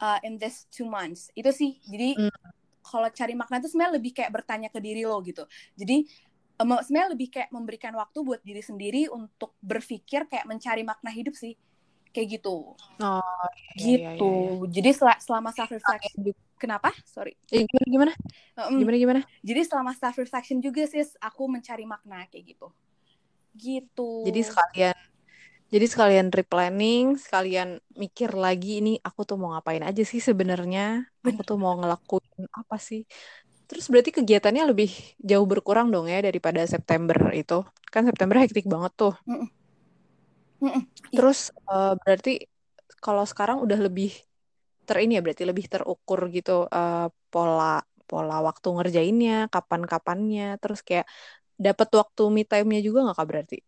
uh, 0.04 0.20
in 0.28 0.36
this 0.36 0.68
two 0.68 0.86
months. 0.86 1.32
Itu 1.32 1.56
sih. 1.56 1.80
Jadi 1.88 2.20
mm. 2.20 2.36
kalau 2.84 3.08
cari 3.08 3.34
makna 3.40 3.64
itu 3.64 3.72
sebenarnya 3.72 3.96
lebih 3.96 4.12
kayak 4.12 4.32
bertanya 4.36 4.68
ke 4.68 4.80
diri 4.84 5.08
lo 5.08 5.24
gitu. 5.24 5.48
Jadi 5.80 6.04
um, 6.60 6.76
sebenarnya 6.84 7.10
lebih 7.16 7.28
kayak 7.32 7.50
memberikan 7.56 7.96
waktu 7.96 8.20
buat 8.22 8.42
diri 8.44 8.60
sendiri 8.60 9.08
untuk 9.08 9.56
berpikir 9.64 10.28
kayak 10.28 10.46
mencari 10.46 10.84
makna 10.84 11.10
hidup 11.14 11.34
sih 11.34 11.56
kayak 12.18 12.42
gitu. 12.42 12.74
Oh, 12.98 13.46
iya, 13.78 14.18
gitu. 14.18 14.26
Iya, 14.26 14.42
iya. 14.42 14.58
iya. 14.58 14.70
Jadi 14.74 14.90
sel 14.98 15.10
selama 15.22 15.50
self 15.54 15.70
reflection 15.70 16.34
kenapa? 16.58 16.90
Sorry. 17.06 17.38
Eh, 17.54 17.62
gimana 17.70 17.86
gimana? 17.86 18.14
Um, 18.58 18.82
gimana 18.82 18.98
gimana? 18.98 19.22
Jadi 19.46 19.62
selama 19.70 19.94
self 19.94 20.18
reflection 20.18 20.58
juga 20.58 20.90
sih 20.90 21.06
aku 21.22 21.46
mencari 21.46 21.86
makna 21.86 22.26
kayak 22.26 22.58
gitu. 22.58 22.68
Gitu. 23.54 24.26
Jadi 24.26 24.42
sekalian 24.42 24.98
jadi 25.68 25.86
sekalian 25.86 26.28
replanning, 26.32 27.20
sekalian 27.20 27.84
mikir 27.94 28.34
lagi 28.34 28.80
ini 28.80 28.98
aku 29.04 29.28
tuh 29.28 29.36
mau 29.36 29.54
ngapain 29.54 29.84
aja 29.84 30.02
sih 30.02 30.24
sebenarnya. 30.24 31.06
Aku 31.22 31.44
tuh 31.46 31.60
mau 31.60 31.78
ngelakuin 31.78 32.48
apa 32.50 32.80
sih? 32.82 33.06
Terus 33.68 33.92
berarti 33.92 34.16
kegiatannya 34.16 34.64
lebih 34.64 34.90
jauh 35.20 35.44
berkurang 35.44 35.92
dong 35.92 36.08
ya 36.08 36.24
daripada 36.24 36.64
September 36.64 37.20
itu. 37.36 37.68
Kan 37.92 38.08
September 38.08 38.40
hektik 38.40 38.64
banget 38.66 38.96
tuh. 38.96 39.14
Mm 39.28 39.44
-mm. 39.44 39.48
Terus 41.14 41.54
uh, 41.70 41.94
berarti 42.02 42.46
kalau 42.98 43.24
sekarang 43.24 43.62
udah 43.62 43.78
lebih 43.78 44.14
ter 44.88 45.04
ini 45.04 45.20
ya 45.20 45.22
berarti 45.22 45.44
lebih 45.44 45.68
terukur 45.68 46.32
gitu 46.32 46.66
uh, 46.66 47.08
pola 47.28 47.84
pola 48.08 48.40
waktu 48.40 48.68
ngerjainnya, 48.72 49.52
kapan-kapannya, 49.52 50.56
terus 50.64 50.80
kayak 50.80 51.06
dapat 51.60 51.92
waktu 51.92 52.24
me 52.32 52.48
time-nya 52.48 52.80
juga 52.80 53.04
nggak 53.04 53.18
kak 53.20 53.28
berarti? 53.28 53.60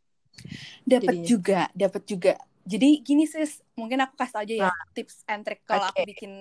Dapat 0.88 1.16
juga, 1.28 1.68
dapat 1.76 2.04
juga. 2.08 2.34
Jadi 2.64 3.04
gini 3.04 3.28
sis, 3.28 3.60
mungkin 3.76 4.00
aku 4.00 4.16
kasih 4.16 4.40
aja 4.40 4.54
ya 4.56 4.70
nah. 4.72 4.86
tips 4.96 5.28
and 5.28 5.44
trick 5.44 5.68
kalau 5.68 5.92
okay. 5.92 6.06
aku 6.06 6.10
bikin 6.16 6.32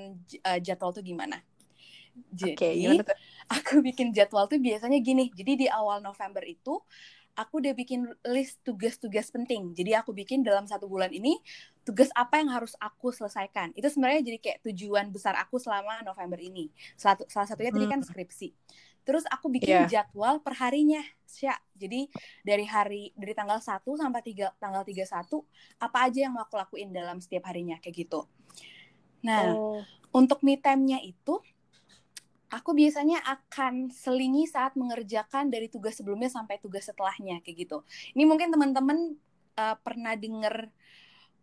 uh, 0.47 0.59
jadwal 0.63 0.95
tuh 0.95 1.03
gimana. 1.03 1.43
Jadi 2.31 2.55
okay, 2.55 2.73
aku 3.59 3.83
bikin 3.83 4.15
jadwal 4.15 4.47
tuh 4.47 4.63
biasanya 4.63 5.03
gini. 5.03 5.35
Jadi 5.35 5.67
di 5.67 5.67
awal 5.67 5.99
November 5.99 6.47
itu 6.47 6.79
aku 7.39 7.63
udah 7.63 7.71
bikin 7.71 8.03
list 8.27 8.59
tugas-tugas 8.67 9.31
penting. 9.31 9.71
Jadi 9.71 9.95
aku 9.95 10.11
bikin 10.11 10.43
dalam 10.43 10.67
satu 10.67 10.91
bulan 10.91 11.15
ini 11.15 11.39
tugas 11.87 12.11
apa 12.19 12.43
yang 12.43 12.51
harus 12.51 12.75
aku 12.83 13.15
selesaikan. 13.15 13.71
Itu 13.79 13.87
sebenarnya 13.87 14.27
jadi 14.27 14.39
kayak 14.43 14.59
tujuan 14.67 15.15
besar 15.15 15.39
aku 15.39 15.63
selama 15.63 16.03
November 16.03 16.43
ini. 16.43 16.67
Salah, 16.99 17.23
salah 17.31 17.47
satunya 17.47 17.71
tadi 17.71 17.87
kan 17.87 18.03
hmm. 18.03 18.09
skripsi. 18.11 18.51
Terus 19.07 19.25
aku 19.31 19.49
bikin 19.49 19.87
yeah. 19.87 19.89
jadwal 19.89 20.43
per 20.43 20.59
harinya, 20.59 21.01
Sya. 21.25 21.55
Jadi 21.79 22.11
dari 22.43 22.67
hari 22.67 23.15
dari 23.15 23.33
tanggal 23.33 23.63
1 23.63 23.81
sampai 23.87 24.21
3 24.21 24.61
tanggal 24.61 24.83
31 24.85 25.81
apa 25.81 25.99
aja 26.05 26.19
yang 26.29 26.37
mau 26.37 26.45
aku 26.45 26.59
lakuin 26.59 26.93
dalam 26.93 27.23
setiap 27.23 27.49
harinya 27.49 27.79
kayak 27.81 28.05
gitu. 28.05 28.29
Nah, 29.25 29.55
oh. 29.55 29.81
untuk 30.13 30.45
me 30.45 30.61
time-nya 30.61 31.01
itu 31.01 31.41
aku 32.49 32.73
biasanya 32.73 33.21
akan 33.25 33.93
selingi 33.93 34.49
saat 34.49 34.73
mengerjakan 34.75 35.53
dari 35.53 35.69
tugas 35.69 36.01
sebelumnya 36.01 36.33
sampai 36.33 36.57
tugas 36.61 36.89
setelahnya 36.89 37.45
kayak 37.45 37.69
gitu. 37.69 37.85
Ini 38.17 38.25
mungkin 38.25 38.49
teman-teman 38.49 39.17
uh, 39.57 39.77
pernah 39.81 40.17
denger 40.17 40.73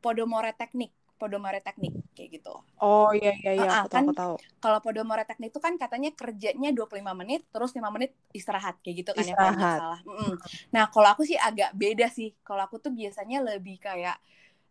Podomore 0.02 0.54
teknik, 0.54 0.94
Podomore 1.18 1.62
teknik 1.62 1.94
kayak 2.14 2.42
gitu. 2.42 2.54
Oh 2.82 3.10
iya 3.14 3.34
iya 3.42 3.52
iya, 3.58 3.70
uh, 3.70 3.78
aku 3.86 3.90
kan, 3.90 4.06
tahu, 4.10 4.18
tahu. 4.18 4.36
Kalau 4.62 4.80
Podomore 4.82 5.26
teknik 5.26 5.50
itu 5.54 5.62
kan 5.62 5.78
katanya 5.78 6.10
kerjanya 6.14 6.70
25 6.74 7.02
menit 7.22 7.42
terus 7.54 7.74
5 7.74 7.82
menit 7.94 8.12
istirahat 8.34 8.82
kayak 8.82 8.96
gitu 9.06 9.12
kan 9.14 9.26
istirahat. 9.26 9.54
ya 9.54 9.62
kalau 9.62 9.78
salah. 9.82 10.00
Mm 10.06 10.16
-mm. 10.18 10.34
Nah, 10.74 10.84
kalau 10.90 11.08
aku 11.14 11.22
sih 11.26 11.38
agak 11.38 11.74
beda 11.78 12.10
sih. 12.10 12.34
Kalau 12.42 12.66
aku 12.66 12.82
tuh 12.82 12.94
biasanya 12.94 13.46
lebih 13.46 13.78
kayak 13.78 14.18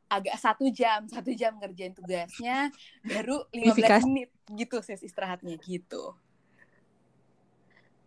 agak 0.04 0.36
satu 0.38 0.68
jam 0.70 1.08
satu 1.08 1.32
jam 1.34 1.56
ngerjain 1.58 1.96
tugasnya 1.96 2.70
baru 3.02 3.42
15 3.50 4.06
menit 4.06 4.30
gitu 4.52 4.78
ses 4.84 5.00
istirahatnya 5.00 5.58
gitu 5.64 6.14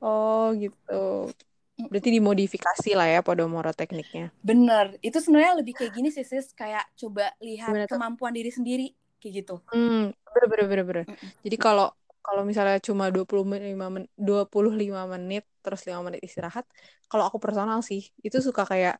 Oh 0.01 0.53
gitu. 0.57 1.31
Berarti 1.77 2.09
dimodifikasi 2.09 2.89
lah 2.97 3.07
ya 3.09 3.19
Podomoro 3.21 3.69
tekniknya. 3.69 4.33
Bener. 4.41 4.97
Itu 5.05 5.21
sebenarnya 5.21 5.61
lebih 5.61 5.77
kayak 5.77 5.93
gini 5.93 6.09
sih 6.09 6.25
sis. 6.25 6.49
Kayak 6.57 6.89
coba 6.97 7.33
lihat 7.37 7.69
Gimana 7.69 7.89
kemampuan 7.89 8.33
diri 8.33 8.49
sendiri. 8.49 8.87
Kayak 9.21 9.45
gitu. 9.45 9.55
Hmm, 9.69 10.09
bener 10.33 10.45
bener 10.49 10.65
bener. 10.65 10.85
bener. 10.85 11.05
Jadi 11.45 11.57
kalau 11.57 11.93
kalau 12.25 12.43
misalnya 12.43 12.81
cuma 12.83 13.07
25 13.07 13.87
men 13.87 14.03
25 14.19 15.07
menit 15.07 15.47
terus 15.63 15.85
5 15.87 16.01
menit 16.03 16.19
istirahat, 16.25 16.65
kalau 17.07 17.23
aku 17.29 17.37
personal 17.39 17.79
sih 17.85 18.09
itu 18.19 18.41
suka 18.43 18.67
kayak 18.67 18.99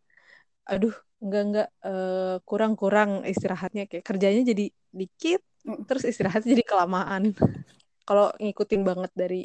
aduh 0.64 0.96
enggak 1.20 1.44
enggak 1.44 1.70
uh, 1.82 2.38
kurang-kurang 2.46 3.26
istirahatnya 3.26 3.90
kayak 3.90 4.06
kerjanya 4.06 4.42
jadi 4.48 4.70
dikit 4.94 5.42
terus 5.90 6.06
istirahatnya 6.06 6.56
jadi 6.56 6.64
kelamaan. 6.64 7.34
kalau 8.08 8.32
ngikutin 8.40 8.82
banget 8.88 9.12
dari 9.12 9.44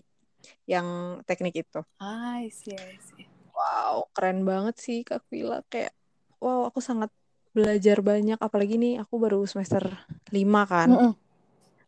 yang 0.67 1.19
teknik 1.27 1.67
itu. 1.67 1.81
I 1.99 2.49
see, 2.53 2.75
I 2.77 2.97
see. 2.99 3.27
Wow, 3.53 4.09
keren 4.17 4.49
banget 4.49 4.81
sih 4.81 5.05
Kak 5.05 5.29
Vila. 5.29 5.61
Kayak, 5.69 5.93
wow, 6.41 6.69
aku 6.69 6.81
sangat 6.81 7.13
belajar 7.53 8.01
banyak. 8.01 8.41
Apalagi 8.41 8.81
nih, 8.81 9.03
aku 9.05 9.21
baru 9.21 9.45
semester 9.45 9.85
5 10.33 10.63
kan. 10.65 10.89
Mm 10.89 10.99
-mm. 10.99 11.13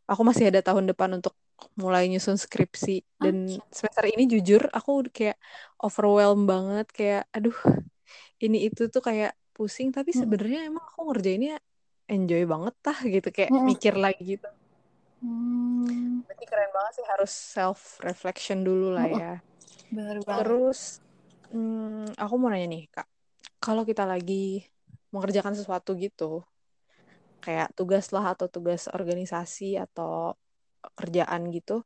Aku 0.05 0.23
masih 0.23 0.53
ada 0.53 0.61
tahun 0.61 0.93
depan 0.93 1.17
untuk 1.17 1.33
mulai 1.81 2.07
nyusun 2.13 2.37
skripsi. 2.37 3.01
Dan 3.17 3.49
ah. 3.49 3.65
semester 3.73 4.05
ini 4.05 4.29
jujur, 4.29 4.69
aku 4.69 5.09
kayak 5.09 5.41
overwhelmed 5.81 6.45
banget. 6.45 6.87
Kayak, 6.93 7.23
aduh, 7.33 7.57
ini 8.45 8.69
itu 8.69 8.93
tuh 8.93 9.01
kayak 9.01 9.33
pusing. 9.57 9.89
Tapi 9.89 10.13
sebenarnya 10.13 10.69
emang 10.69 10.85
aku 10.85 11.09
ngerjainnya 11.09 11.57
enjoy 12.13 12.45
banget 12.45 12.75
tah 12.85 12.99
gitu. 13.01 13.29
Kayak 13.33 13.51
mm 13.51 13.57
-mm. 13.57 13.67
mikir 13.73 13.95
lagi 13.97 14.23
gitu. 14.37 14.49
Hmm. 15.25 16.21
Berarti 16.29 16.45
keren 16.45 16.69
banget 16.77 16.93
sih 17.01 17.07
harus 17.09 17.33
self 17.33 17.81
reflection 18.05 18.61
dulu 18.61 18.93
lah 18.93 19.09
ya. 19.09 19.33
Bener 19.89 20.21
banget. 20.21 20.45
Terus 20.45 21.01
hmm, 21.49 22.13
aku 22.21 22.35
mau 22.37 22.53
nanya 22.53 22.69
nih 22.69 22.85
kak, 22.93 23.09
kalau 23.57 23.89
kita 23.89 24.05
lagi 24.05 24.69
mengerjakan 25.09 25.57
sesuatu 25.57 25.97
gitu, 25.97 26.45
kayak 27.41 27.73
tugas 27.73 28.13
lah 28.13 28.37
atau 28.37 28.53
tugas 28.53 28.85
organisasi 28.93 29.81
atau 29.81 30.37
kerjaan 30.93 31.49
gitu, 31.49 31.81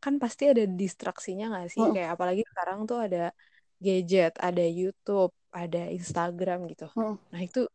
kan 0.00 0.16
pasti 0.16 0.48
ada 0.48 0.64
distraksinya 0.64 1.52
nggak 1.52 1.68
sih? 1.68 1.84
Kayak 1.92 2.16
apalagi 2.16 2.42
sekarang 2.48 2.88
tuh 2.88 2.96
ada 3.04 3.36
gadget, 3.76 4.32
ada 4.40 4.64
YouTube, 4.64 5.36
ada 5.52 5.92
Instagram 5.92 6.64
gitu. 6.72 6.88
Nah 7.28 7.40
itu 7.44 7.68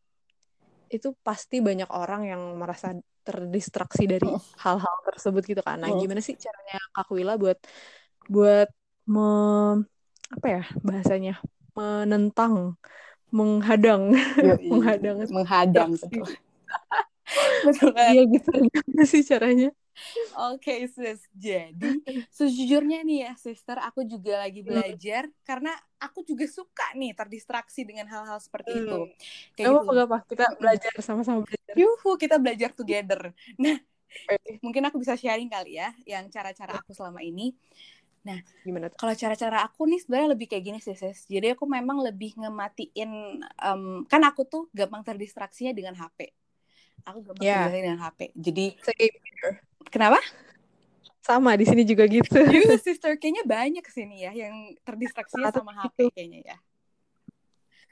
itu 0.90 1.14
pasti 1.22 1.62
banyak 1.62 1.90
orang 1.94 2.30
yang 2.30 2.42
merasa 2.58 2.94
terdistraksi 3.28 4.04
dari 4.14 4.28
hal-hal 4.64 4.96
tersebut 5.08 5.44
gitu 5.52 5.62
kan. 5.68 5.78
Nah, 5.82 5.92
gimana 6.02 6.22
sih 6.28 6.36
caranya 6.46 6.76
Kak 6.96 7.08
Wila 7.16 7.34
buat 7.42 7.58
buat 8.34 8.68
me, 9.14 9.22
apa 10.36 10.48
ya 10.56 10.62
bahasanya? 10.88 11.34
menentang, 11.76 12.80
menghadang, 13.36 14.04
menghadang, 14.72 15.18
menghadang 15.36 15.90
betul. 16.00 16.28
betul. 17.66 17.92
Iya 18.00 18.22
gitu 18.34 18.50
gimana 18.72 19.04
sih 19.12 19.22
caranya? 19.32 19.68
Oke 20.52 20.60
okay, 20.60 20.80
sis, 20.92 21.24
jadi 21.32 22.04
sejujurnya 22.38 23.02
nih 23.08 23.18
ya 23.30 23.34
sister, 23.40 23.80
aku 23.80 24.04
juga 24.04 24.44
lagi 24.44 24.62
hmm. 24.62 24.68
belajar 24.68 25.24
hmm. 25.32 25.36
karena 25.48 25.72
aku 25.96 26.28
juga 26.28 26.46
suka 26.46 26.92
nih 27.00 27.16
terdistraksi 27.16 27.88
dengan 27.88 28.06
hal-hal 28.12 28.38
seperti 28.44 28.76
hmm. 28.76 28.82
itu. 28.84 29.00
Kayak 29.56 29.68
Gak 29.72 29.84
gitu. 29.88 30.04
apa 30.04 30.18
kita 30.28 30.46
belajar 30.60 30.92
sama-sama 31.00 31.40
belajar. 31.48 31.74
Yuhu, 31.74 32.10
kita 32.20 32.36
belajar 32.36 32.70
together. 32.76 33.32
Nah, 33.56 33.80
okay. 34.28 34.60
mungkin 34.60 34.84
aku 34.88 35.00
bisa 35.00 35.16
sharing 35.16 35.48
kali 35.48 35.80
ya, 35.80 35.96
yang 36.04 36.28
cara-cara 36.28 36.76
aku 36.76 36.92
selama 36.92 37.24
ini. 37.24 37.56
Nah, 38.26 38.42
gimana? 38.66 38.90
Kalau 38.90 39.14
cara-cara 39.14 39.62
aku 39.62 39.86
nih 39.86 40.02
sebenarnya 40.02 40.34
lebih 40.34 40.50
kayak 40.50 40.64
gini 40.66 40.80
sih, 40.82 40.98
sis. 40.98 41.30
Jadi 41.30 41.54
aku 41.54 41.70
memang 41.70 42.02
lebih 42.02 42.34
ngematiin, 42.42 43.40
um, 43.62 44.02
kan 44.10 44.22
aku 44.26 44.50
tuh 44.50 44.66
gampang 44.74 45.06
terdistraksinya 45.06 45.78
dengan 45.78 45.94
HP 45.94 46.34
Aku 47.06 47.22
gampang 47.22 47.46
yeah. 47.46 47.70
terdistraksi 47.70 47.86
dengan 47.86 48.00
HP. 48.02 48.20
Jadi 48.34 48.66
Same. 48.82 49.14
Kenapa? 49.96 50.20
Sama 51.24 51.56
di 51.56 51.64
sini 51.64 51.88
juga 51.88 52.04
gitu. 52.04 52.36
You 52.52 52.68
sister 52.84 53.16
kayaknya 53.16 53.48
banyak 53.48 53.88
sini 53.88 54.28
ya 54.28 54.36
yang 54.36 54.76
terdistraksi 54.84 55.40
sama 55.40 55.72
HP 55.72 56.12
gitu. 56.12 56.12
kayaknya 56.12 56.40
ya. 56.44 56.58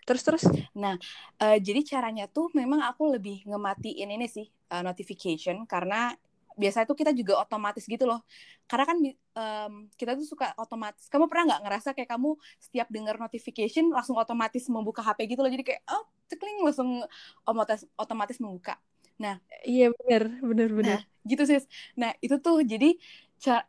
Terus 0.03 0.21
terus. 0.27 0.43
Nah, 0.75 0.99
uh, 1.39 1.57
jadi 1.63 1.79
caranya 1.87 2.27
tuh 2.27 2.51
memang 2.51 2.83
aku 2.83 3.07
lebih 3.07 3.47
ngematiin 3.47 4.19
ini 4.19 4.27
sih 4.27 4.51
uh, 4.75 4.83
notification 4.83 5.63
karena 5.63 6.11
biasanya 6.59 6.85
tuh 6.85 6.99
kita 6.99 7.15
juga 7.15 7.39
otomatis 7.39 7.87
gitu 7.87 8.03
loh. 8.03 8.19
Karena 8.67 8.83
kan 8.83 8.97
um, 9.39 9.73
kita 9.95 10.19
tuh 10.19 10.27
suka 10.27 10.51
otomatis. 10.59 11.07
Kamu 11.07 11.31
pernah 11.31 11.55
nggak 11.55 11.61
ngerasa 11.63 11.89
kayak 11.95 12.19
kamu 12.19 12.35
setiap 12.59 12.91
dengar 12.91 13.15
notification 13.15 13.87
langsung 13.95 14.19
otomatis 14.19 14.67
membuka 14.67 14.99
HP 14.99 15.23
gitu 15.31 15.39
loh. 15.39 15.49
Jadi 15.55 15.63
kayak 15.63 15.87
oh 15.87 16.03
cekling 16.27 16.67
langsung 16.67 16.99
otomatis 17.47 17.87
otomatis 17.95 18.43
membuka. 18.43 18.75
Nah, 19.23 19.35
iya 19.63 19.87
benar, 19.95 20.23
benar 20.43 20.69
benar. 20.75 20.99
Nah, 20.99 21.01
gitu 21.23 21.43
sih. 21.47 21.63
Nah, 21.95 22.11
itu 22.19 22.35
tuh 22.43 22.59
jadi 22.67 22.99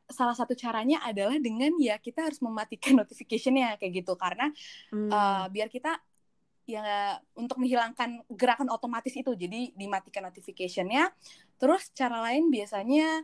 salah 0.07 0.37
satu 0.39 0.55
caranya 0.55 1.03
adalah 1.03 1.35
dengan 1.43 1.75
ya 1.83 1.99
kita 1.99 2.31
harus 2.31 2.39
mematikan 2.43 2.95
notificationnya 3.03 3.79
kayak 3.79 4.03
gitu 4.03 4.15
karena 4.19 4.51
hmm. 4.91 5.11
uh, 5.11 5.47
biar 5.51 5.71
kita 5.71 5.99
ya 6.65 7.21
untuk 7.37 7.61
menghilangkan 7.61 8.25
gerakan 8.33 8.73
otomatis 8.73 9.13
itu 9.13 9.37
jadi 9.37 9.75
dimatikan 9.77 10.25
notificationnya 10.33 11.13
terus 11.61 11.93
cara 11.93 12.25
lain 12.25 12.49
biasanya 12.49 13.21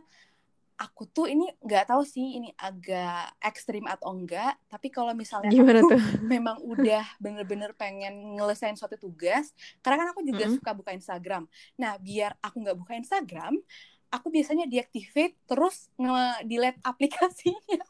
aku 0.81 1.05
tuh 1.05 1.29
ini 1.29 1.45
nggak 1.61 1.93
tahu 1.93 2.01
sih 2.01 2.41
ini 2.41 2.49
agak 2.57 3.37
ekstrim 3.37 3.85
atau 3.85 4.09
enggak 4.17 4.57
tapi 4.65 4.89
kalau 4.89 5.13
misalnya 5.13 5.53
Gimana 5.53 5.85
aku 5.85 5.93
tuh? 5.93 6.01
memang 6.33 6.57
udah 6.65 7.05
bener-bener 7.21 7.77
pengen 7.77 8.33
ngelesain 8.33 8.73
suatu 8.73 8.97
tugas 8.97 9.53
karena 9.85 10.01
kan 10.01 10.07
aku 10.09 10.25
juga 10.25 10.49
mm 10.49 10.49
-hmm. 10.49 10.57
suka 10.57 10.71
buka 10.73 10.91
Instagram 10.97 11.45
nah 11.77 12.01
biar 12.01 12.33
aku 12.41 12.65
nggak 12.65 12.77
buka 12.81 12.97
Instagram 12.97 13.61
aku 14.09 14.27
biasanya 14.33 14.65
deactivate 14.65 15.37
terus 15.45 15.93
nge-delete 16.01 16.81
aplikasinya 16.89 17.85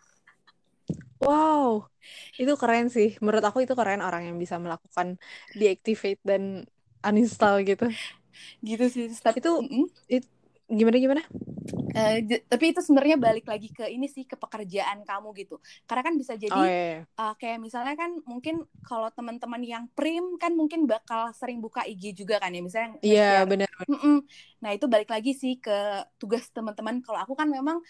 Wow, 1.22 1.86
itu 2.34 2.50
keren 2.58 2.90
sih. 2.90 3.14
Menurut 3.22 3.46
aku 3.46 3.62
itu 3.62 3.78
keren 3.78 4.02
orang 4.02 4.26
yang 4.26 4.42
bisa 4.42 4.58
melakukan 4.58 5.22
deactivate 5.54 6.18
dan 6.26 6.66
uninstall 7.06 7.62
gitu. 7.62 7.86
Gitu 8.66 8.86
sih. 8.90 9.06
Tapi 9.22 9.38
itu, 9.38 9.54
mm 9.54 9.70
-hmm. 9.70 9.86
it, 10.10 10.26
gimana 10.72 10.98
gimana? 10.98 11.24
Uh, 11.92 12.24
tapi 12.48 12.72
itu 12.72 12.80
sebenarnya 12.80 13.20
balik 13.20 13.46
lagi 13.52 13.68
ke 13.68 13.84
ini 13.92 14.08
sih 14.08 14.24
ke 14.24 14.40
pekerjaan 14.40 15.04
kamu 15.04 15.36
gitu. 15.44 15.60
Karena 15.84 16.02
kan 16.08 16.16
bisa 16.16 16.40
jadi 16.40 16.56
oh, 16.56 16.64
iya. 16.64 17.04
uh, 17.20 17.36
kayak 17.36 17.60
misalnya 17.60 18.00
kan 18.00 18.16
mungkin 18.24 18.64
kalau 18.88 19.12
teman-teman 19.12 19.60
yang 19.60 19.84
prim 19.92 20.40
kan 20.40 20.56
mungkin 20.56 20.88
bakal 20.88 21.36
sering 21.36 21.60
buka 21.60 21.84
IG 21.84 22.16
juga 22.16 22.40
kan 22.40 22.56
ya 22.56 22.62
misalnya. 22.64 22.96
Iya 23.04 23.20
yeah, 23.20 23.40
benar. 23.44 23.68
Nah 24.64 24.72
itu 24.72 24.86
balik 24.88 25.12
lagi 25.12 25.36
sih 25.36 25.60
ke 25.60 26.08
tugas 26.16 26.48
teman-teman. 26.56 27.04
Kalau 27.04 27.20
aku 27.20 27.36
kan 27.36 27.52
memang 27.52 27.84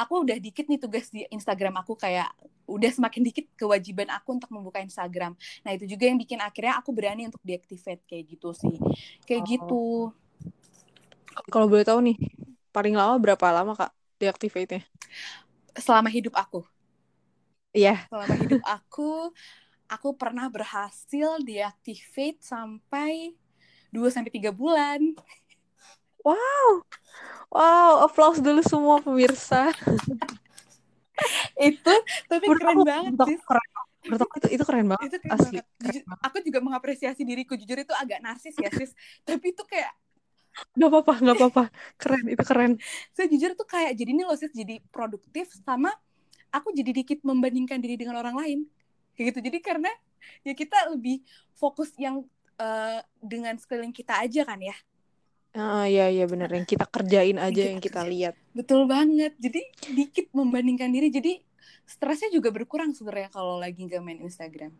aku 0.00 0.24
udah 0.24 0.38
dikit 0.40 0.66
nih 0.66 0.80
tugas 0.80 1.12
di 1.12 1.28
Instagram 1.28 1.76
aku 1.78 1.94
kayak 1.94 2.32
udah 2.66 2.90
semakin 2.90 3.22
dikit 3.26 3.46
kewajiban 3.58 4.08
aku 4.08 4.40
untuk 4.40 4.48
membuka 4.48 4.80
Instagram. 4.80 5.36
Nah 5.66 5.70
itu 5.76 5.84
juga 5.84 6.08
yang 6.08 6.16
bikin 6.16 6.40
akhirnya 6.40 6.80
aku 6.80 6.90
berani 6.94 7.28
untuk 7.28 7.42
deactivate 7.44 8.00
kayak 8.08 8.24
gitu 8.32 8.56
sih. 8.56 8.76
Kayak 9.28 9.42
oh. 9.44 9.48
gitu. 9.50 9.84
Kalau 11.48 11.66
boleh 11.68 11.84
tahu 11.84 12.00
nih, 12.04 12.16
paling 12.72 12.94
lama 12.96 13.16
berapa 13.20 13.46
lama 13.52 13.72
kak 13.76 13.92
deactivate-nya? 14.20 14.82
Selama 15.76 16.08
hidup 16.12 16.36
aku. 16.36 16.64
Iya. 17.72 17.96
Yeah. 17.96 17.98
Selama 18.12 18.34
hidup 18.36 18.62
aku, 18.64 19.32
aku 19.88 20.08
pernah 20.16 20.46
berhasil 20.48 21.40
deactivate 21.44 22.40
sampai 22.40 23.36
2 23.92 24.08
sampai 24.08 24.32
tiga 24.32 24.52
bulan. 24.52 25.00
Wow. 26.24 26.86
Wow, 27.52 28.08
applause 28.08 28.40
dulu 28.40 28.64
semua 28.64 29.02
pemirsa. 29.04 29.68
itu 31.60 31.94
tapi 32.26 32.44
menurut 32.48 32.62
keren 32.64 32.78
banget 32.82 33.12
sih. 33.28 33.36
Keren. 33.44 33.68
Menurut 34.02 34.22
aku 34.26 34.34
itu 34.42 34.48
itu 34.58 34.64
keren 34.66 34.86
banget. 34.88 35.06
Itu 35.12 35.16
keren 35.20 35.34
asli. 35.36 35.56
Banget. 35.60 35.66
Jujur, 35.82 36.02
aku 36.24 36.36
juga 36.42 36.58
mengapresiasi 36.64 37.22
diriku 37.22 37.54
jujur 37.54 37.78
itu 37.78 37.94
agak 37.94 38.18
narsis 38.24 38.56
ya 38.58 38.70
sis. 38.72 38.96
tapi 39.22 39.52
itu 39.52 39.62
kayak 39.68 39.92
Gak 40.76 40.88
apa-apa, 40.88 41.14
gak 41.20 41.36
apa-apa. 41.36 41.64
Keren, 41.96 42.24
itu 42.28 42.44
keren. 42.44 42.72
Saya 43.16 43.26
jujur 43.32 43.56
tuh 43.56 43.66
kayak 43.68 43.96
jadi 43.96 44.10
ini 44.12 44.22
loh 44.24 44.36
sis, 44.36 44.52
jadi 44.52 44.80
produktif 44.92 45.48
sama 45.64 45.92
aku 46.52 46.70
jadi 46.76 46.92
dikit 46.92 47.24
membandingkan 47.24 47.80
diri 47.80 47.96
dengan 47.96 48.20
orang 48.20 48.36
lain. 48.36 48.60
Kayak 49.16 49.32
gitu. 49.32 49.38
Jadi 49.48 49.58
karena 49.64 49.90
ya 50.44 50.52
kita 50.52 50.92
lebih 50.92 51.24
fokus 51.56 51.96
yang 51.96 52.22
uh, 52.60 53.00
dengan 53.18 53.56
sekeliling 53.56 53.92
kita 53.92 54.20
aja 54.20 54.44
kan 54.44 54.60
ya. 54.60 54.76
Ah 55.52 55.84
iya 55.84 56.08
iya 56.08 56.24
benar 56.24 56.48
yang 56.48 56.64
kita 56.64 56.88
kerjain 56.88 57.36
aja 57.36 57.52
yang 57.52 57.76
kita, 57.76 57.76
yang 57.76 57.80
kita 57.80 58.02
lihat. 58.08 58.34
Betul 58.56 58.88
banget. 58.88 59.36
Jadi 59.36 59.60
dikit 59.92 60.32
membandingkan 60.32 60.88
diri 60.88 61.12
jadi 61.12 61.40
stresnya 61.84 62.32
juga 62.32 62.48
berkurang 62.48 62.96
sebenarnya 62.96 63.28
kalau 63.28 63.60
lagi 63.60 63.84
nggak 63.84 64.00
main 64.00 64.20
Instagram. 64.24 64.72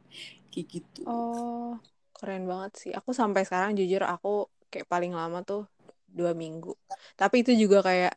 Kayak 0.48 0.66
gitu. 0.80 1.04
Oh, 1.04 1.76
keren 2.16 2.48
banget 2.48 2.72
sih. 2.80 2.92
Aku 2.96 3.12
sampai 3.12 3.44
sekarang 3.44 3.76
jujur 3.76 4.00
aku 4.00 4.48
kayak 4.72 4.88
paling 4.88 5.12
lama 5.12 5.44
tuh 5.44 5.68
dua 6.08 6.32
minggu. 6.32 6.72
Tapi 7.20 7.44
itu 7.44 7.52
juga 7.52 7.84
kayak 7.84 8.14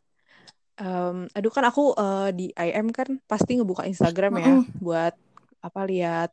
um, 0.80 1.28
aduh 1.36 1.52
kan 1.52 1.64
aku 1.68 1.92
uh, 1.92 2.32
di 2.32 2.52
IM 2.56 2.88
kan 2.96 3.20
pasti 3.28 3.60
ngebuka 3.60 3.84
Instagram 3.84 4.32
ya 4.40 4.48
mm 4.48 4.56
-hmm. 4.56 4.80
buat 4.80 5.14
apa 5.60 5.80
lihat 5.84 6.30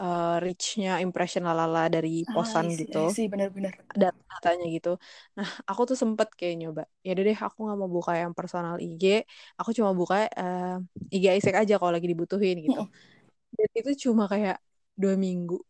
uh, 0.00 0.36
reach-nya 0.42 0.98
impression 1.00 1.46
lalala 1.46 1.86
dari 1.86 2.26
ah, 2.26 2.32
posan 2.34 2.66
ah, 2.68 2.76
gitu. 2.76 3.02
sih 3.08 3.26
benar-benar. 3.32 3.72
Datanya 3.94 4.66
gitu. 4.68 5.00
Nah 5.38 5.48
aku 5.64 5.94
tuh 5.94 5.96
sempet 5.96 6.28
kayak 6.36 6.60
nyoba 6.60 6.82
ya 7.00 7.16
deh 7.16 7.36
aku 7.36 7.64
nggak 7.64 7.78
mau 7.78 7.90
buka 7.90 8.12
yang 8.18 8.36
personal 8.36 8.76
IG 8.76 9.24
aku 9.56 9.70
cuma 9.72 9.96
buka 9.96 10.26
uh, 10.34 10.76
eh, 11.08 11.16
IG 11.16 11.24
Isaac 11.40 11.64
aja 11.64 11.74
kalau 11.80 11.92
lagi 11.94 12.08
dibutuhin 12.10 12.60
gitu. 12.60 12.84
Mm 12.84 13.12
dan 13.54 13.70
itu 13.70 14.10
cuma 14.10 14.26
kayak 14.26 14.58
dua 14.98 15.14
minggu 15.14 15.62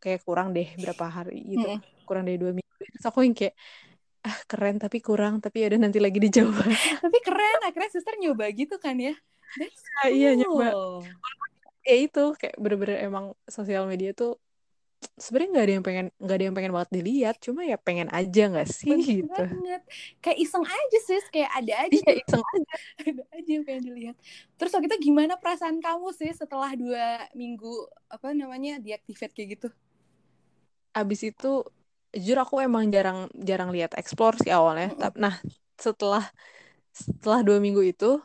kayak 0.00 0.24
kurang 0.24 0.56
deh 0.56 0.66
berapa 0.80 1.04
hari 1.06 1.56
gitu. 1.56 1.68
Mm 1.78 1.80
kurang 2.10 2.26
dari 2.26 2.42
dua 2.42 2.50
minggu. 2.50 2.74
Terus 2.74 3.06
aku 3.06 3.22
yang 3.22 3.38
kayak 3.38 3.54
ah 4.26 4.38
keren 4.50 4.82
tapi 4.82 4.98
kurang 4.98 5.38
tapi 5.38 5.62
ada 5.62 5.78
nanti 5.78 5.96
lagi 6.02 6.18
dicoba 6.18 6.60
tapi 7.06 7.18
keren 7.22 7.60
akhirnya 7.64 7.88
suster 7.94 8.18
nyoba 8.18 8.50
gitu 8.50 8.82
kan 8.82 8.98
ya? 8.98 9.14
That's 9.54 9.86
cool. 10.02 10.10
iya 10.10 10.34
nyoba. 10.34 10.68
Ya 11.86 11.96
itu 12.02 12.24
kayak 12.34 12.58
bener-bener 12.58 12.98
emang 13.06 13.32
sosial 13.46 13.86
media 13.86 14.10
tuh 14.10 14.42
sebenarnya 15.16 15.48
nggak 15.54 15.64
ada 15.64 15.72
yang 15.72 15.84
pengen 15.86 16.06
nggak 16.20 16.36
ada 16.36 16.44
yang 16.44 16.56
pengen 16.56 16.72
banget 16.76 16.90
dilihat 16.92 17.36
cuma 17.40 17.60
ya 17.64 17.76
pengen 17.80 18.08
aja 18.12 18.42
nggak 18.52 18.68
sih 18.68 18.90
Bener 18.92 19.06
gitu. 19.06 19.32
banget. 19.32 19.82
Kayak 20.20 20.38
iseng 20.44 20.64
aja 20.68 20.98
sih 21.06 21.18
kayak 21.32 21.50
ada 21.56 21.74
aja 21.88 22.00
ya, 22.04 22.14
iseng 22.20 22.44
aja. 22.44 22.74
ada 23.08 23.22
aja 23.32 23.50
yang 23.54 23.64
pengen 23.64 23.82
dilihat. 23.88 24.16
Terus 24.60 24.70
waktu 24.76 24.86
itu 24.92 24.98
gimana 25.08 25.38
perasaan 25.40 25.78
kamu 25.80 26.12
sih 26.12 26.34
setelah 26.36 26.74
dua 26.76 27.24
minggu 27.32 27.88
apa 28.12 28.36
namanya 28.36 28.76
deactivate 28.82 29.32
kayak 29.32 29.48
gitu 29.56 29.68
abis 30.96 31.20
itu 31.30 31.62
jujur 32.10 32.38
aku 32.42 32.58
emang 32.62 32.90
jarang 32.90 33.30
jarang 33.38 33.70
lihat 33.70 33.94
explore 33.94 34.36
sih 34.42 34.50
awalnya. 34.50 34.90
Mm 34.90 34.98
-hmm. 34.98 35.14
nah 35.18 35.34
setelah 35.78 36.24
setelah 36.90 37.40
dua 37.46 37.62
minggu 37.62 37.80
itu 37.86 38.18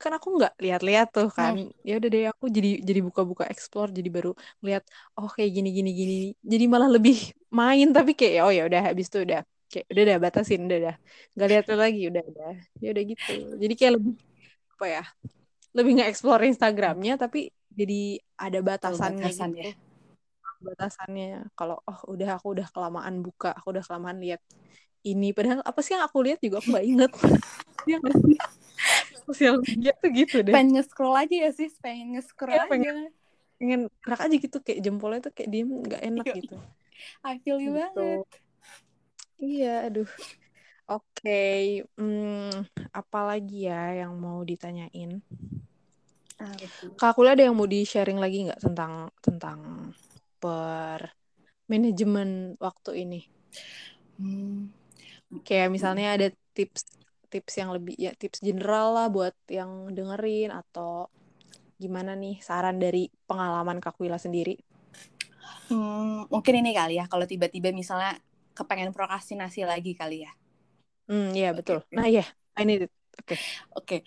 kan 0.00 0.16
aku 0.16 0.40
nggak 0.40 0.56
lihat-lihat 0.56 1.12
tuh 1.12 1.28
kan. 1.28 1.60
Hmm. 1.60 1.68
ya 1.84 2.00
udah 2.00 2.08
deh 2.08 2.24
aku 2.32 2.48
jadi 2.48 2.80
jadi 2.80 3.00
buka-buka 3.04 3.44
explore 3.52 3.92
jadi 3.92 4.08
baru 4.08 4.32
lihat 4.64 4.88
oh 5.20 5.28
kayak 5.28 5.52
gini 5.52 5.68
gini 5.76 5.90
gini. 5.92 6.18
Jadi 6.40 6.64
malah 6.64 6.88
lebih 6.88 7.16
main 7.60 7.92
tapi 7.92 8.16
kayak 8.16 8.48
oh 8.48 8.52
ya 8.52 8.64
udah 8.64 8.80
habis 8.90 9.12
tuh 9.12 9.28
udah 9.28 9.44
kayak 9.68 9.86
udah 9.92 10.02
udah 10.08 10.18
batasin 10.18 10.60
udah 10.64 10.78
udah. 10.80 10.96
Nggak 11.36 11.48
lihat 11.52 11.64
lagi 11.76 12.02
udah 12.08 12.24
udah. 12.24 12.52
Ya 12.80 12.88
udah 12.96 13.04
gitu. 13.04 13.32
Jadi 13.60 13.74
kayak 13.76 13.92
lebih 14.00 14.14
apa 14.80 14.86
ya 14.88 15.04
lebih 15.76 15.90
nggak 16.00 16.10
explore 16.10 16.42
Instagramnya 16.48 17.14
tapi 17.20 17.52
jadi 17.70 18.18
ada 18.40 18.58
batasannya 18.64 19.28
Batasan, 19.30 19.50
gitu. 19.54 19.68
ya. 19.68 19.89
Batasannya. 20.60 21.48
Kalau 21.56 21.80
oh 21.82 22.00
udah 22.12 22.36
aku 22.36 22.56
udah 22.56 22.68
kelamaan 22.70 23.24
buka 23.24 23.56
aku 23.56 23.74
udah 23.74 23.84
kelamaan 23.84 24.20
lihat 24.20 24.40
ini. 25.02 25.32
Padahal 25.32 25.64
apa 25.64 25.80
sih 25.80 25.96
yang 25.96 26.04
aku 26.04 26.18
lihat 26.24 26.38
juga 26.40 26.60
aku 26.60 26.76
nggak 26.76 26.86
inget 26.86 27.12
ya 27.90 27.98
sosial 29.30 29.62
media 29.62 29.92
tuh 29.96 30.10
gitu 30.10 30.36
deh. 30.42 30.52
Pengen 30.52 30.80
nge-scroll 30.80 31.14
aja 31.14 31.36
ya 31.48 31.50
sih 31.54 31.70
pengen 31.78 32.18
nge-scroll 32.18 32.58
ya, 32.58 32.66
pengen, 32.66 32.96
aja. 33.06 33.10
pengen 33.62 33.80
gerak 34.02 34.20
aja 34.26 34.36
gitu 34.36 34.58
kayak 34.58 34.80
jempolnya 34.82 35.20
tuh 35.30 35.32
kayak 35.32 35.48
diem 35.54 35.70
nggak 35.70 36.02
enak 36.02 36.26
iya. 36.26 36.34
gitu. 36.42 36.56
I 37.24 37.34
feel 37.40 37.58
you 37.62 37.72
gitu. 37.72 37.78
banget. 37.78 38.18
Iya 39.40 39.74
aduh. 39.88 40.10
Oke 40.90 41.22
okay. 41.22 41.62
hmm, 41.94 42.66
apalagi 42.90 43.70
ya 43.70 44.04
yang 44.04 44.18
mau 44.18 44.42
ditanyain? 44.42 45.22
Kak 46.96 47.12
kuliah 47.14 47.36
ada 47.36 47.44
yang 47.44 47.54
mau 47.54 47.68
di 47.68 47.84
sharing 47.84 48.16
lagi 48.16 48.48
nggak 48.48 48.64
tentang 48.64 49.12
tentang 49.20 49.58
per 50.40 51.12
manajemen 51.70 52.56
waktu 52.58 53.06
ini? 53.06 53.20
Hmm. 54.18 54.72
Kayak 55.46 55.70
misalnya 55.70 56.16
ada 56.18 56.28
tips 56.56 56.98
tips 57.30 57.62
yang 57.62 57.70
lebih 57.70 57.94
ya 57.94 58.10
tips 58.18 58.42
general 58.42 58.98
lah 58.98 59.06
buat 59.06 59.36
yang 59.46 59.94
dengerin 59.94 60.50
atau 60.50 61.06
gimana 61.78 62.18
nih 62.18 62.42
saran 62.42 62.82
dari 62.82 63.06
pengalaman 63.30 63.78
Kak 63.78 63.96
Wila 64.02 64.18
sendiri? 64.18 64.58
Hmm, 65.70 66.26
mungkin 66.26 66.54
ini 66.58 66.74
kali 66.74 66.98
ya 66.98 67.06
kalau 67.06 67.24
tiba-tiba 67.24 67.70
misalnya 67.70 68.18
kepengen 68.58 68.90
prokrastinasi 68.90 69.62
lagi 69.62 69.94
kali 69.94 70.26
ya. 70.26 70.32
Hmm, 71.06 71.30
iya 71.32 71.54
betul. 71.54 71.86
Okay. 71.86 71.96
Nah, 71.96 72.06
iya, 72.10 72.26
yeah, 72.26 72.28
I 72.58 72.66
need 72.66 72.90
it. 72.90 72.92
Oke. 73.20 73.36
Okay. 73.36 73.40
Oke. 73.76 73.86
Okay. 73.86 74.00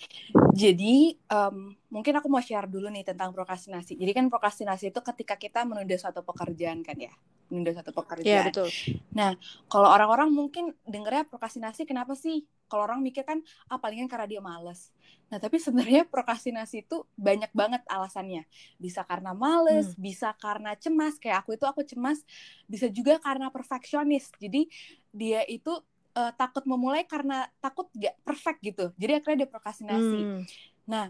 Jadi 0.54 1.14
um, 1.30 1.78
mungkin 1.94 2.14
aku 2.18 2.28
mau 2.30 2.42
share 2.42 2.66
dulu 2.66 2.90
nih 2.90 3.06
tentang 3.06 3.30
prokrastinasi. 3.30 3.94
Jadi 3.94 4.12
kan 4.12 4.26
prokrastinasi 4.28 4.90
itu 4.90 5.00
ketika 5.14 5.38
kita 5.38 5.62
menunda 5.64 5.94
suatu 6.02 6.26
pekerjaan 6.26 6.82
kan 6.82 6.98
ya, 6.98 7.14
menunda 7.54 7.78
suatu 7.78 7.94
pekerjaan. 7.94 8.26
Iya 8.26 8.38
yeah, 8.42 8.46
betul. 8.50 8.68
Nah, 9.14 9.32
kalau 9.70 9.90
orang-orang 9.94 10.34
mungkin 10.34 10.74
dengernya 10.90 11.30
prokrastinasi 11.30 11.86
kenapa 11.86 12.18
sih? 12.18 12.50
Kalau 12.66 12.90
orang 12.90 13.06
mikir 13.06 13.22
kan, 13.22 13.38
ah 13.70 13.78
palingan 13.78 14.10
karena 14.10 14.26
dia 14.26 14.42
males. 14.42 14.90
Nah, 15.30 15.38
tapi 15.38 15.62
sebenarnya 15.62 16.10
prokrastinasi 16.10 16.90
itu 16.90 17.06
banyak 17.14 17.54
banget 17.54 17.86
alasannya. 17.86 18.50
Bisa 18.82 19.06
karena 19.06 19.38
males, 19.38 19.94
hmm. 19.94 20.02
bisa 20.02 20.34
karena 20.42 20.74
cemas. 20.74 21.22
Kayak 21.22 21.46
aku 21.46 21.54
itu 21.54 21.66
aku 21.70 21.86
cemas. 21.86 22.26
Bisa 22.66 22.90
juga 22.90 23.22
karena 23.22 23.54
perfeksionis. 23.54 24.34
Jadi 24.42 24.66
dia 25.14 25.46
itu 25.46 25.78
uh, 26.18 26.32
takut 26.34 26.64
memulai 26.66 27.04
karena 27.06 27.50
takut 27.60 27.90
gak 27.98 28.16
perfect 28.22 28.60
gitu. 28.62 28.86
Jadi 28.98 29.12
akhirnya 29.20 29.38
dia 29.46 29.50
prokrastinasi. 29.50 30.20
Hmm. 30.22 30.42
Nah, 30.86 31.06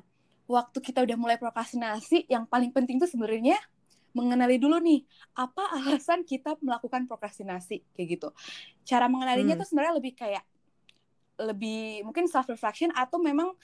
waktu 0.47 0.77
kita 0.79 1.03
udah 1.03 1.17
mulai 1.19 1.37
prokrastinasi, 1.39 2.27
yang 2.27 2.47
paling 2.47 2.71
penting 2.71 2.99
tuh 2.99 3.07
sebenarnya 3.07 3.59
mengenali 4.13 4.61
dulu 4.61 4.77
nih 4.77 5.01
apa 5.33 5.73
alasan 5.81 6.21
kita 6.21 6.53
melakukan 6.61 7.09
prokrastinasi 7.09 7.81
kayak 7.97 8.07
gitu. 8.19 8.29
Cara 8.85 9.09
mengenalinya 9.09 9.57
hmm. 9.57 9.61
tuh 9.65 9.67
sebenarnya 9.67 9.93
lebih 9.97 10.13
kayak 10.13 10.45
lebih 11.33 12.05
mungkin 12.05 12.29
self 12.29 12.45
reflection 12.45 12.93
atau 12.93 13.17
memang 13.17 13.57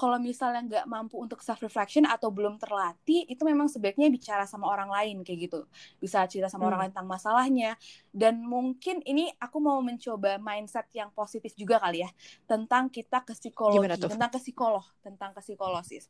kalau 0.00 0.16
misalnya 0.16 0.64
nggak 0.64 0.86
mampu 0.88 1.20
untuk 1.20 1.44
self 1.44 1.60
reflection 1.60 2.08
atau 2.08 2.32
belum 2.32 2.56
terlatih 2.56 3.28
itu 3.28 3.44
memang 3.44 3.68
sebaiknya 3.68 4.08
bicara 4.08 4.48
sama 4.48 4.72
orang 4.72 4.88
lain 4.88 5.20
kayak 5.20 5.52
gitu 5.52 5.60
bisa 6.00 6.24
cerita 6.24 6.48
sama 6.48 6.64
hmm. 6.64 6.70
orang 6.72 6.80
lain 6.80 6.90
tentang 6.96 7.10
masalahnya 7.12 7.70
dan 8.08 8.40
mungkin 8.40 9.04
ini 9.04 9.28
aku 9.36 9.60
mau 9.60 9.84
mencoba 9.84 10.40
mindset 10.40 10.88
yang 10.96 11.12
positif 11.12 11.52
juga 11.52 11.76
kali 11.76 12.00
ya 12.00 12.08
tentang 12.48 12.88
kita 12.88 13.20
ke 13.28 13.36
psikologi 13.36 14.00
tentang 14.00 14.32
ke 14.32 14.40
psikolog 14.40 14.84
tentang 15.04 15.36
ke 15.36 15.44
psikolosis 15.44 16.08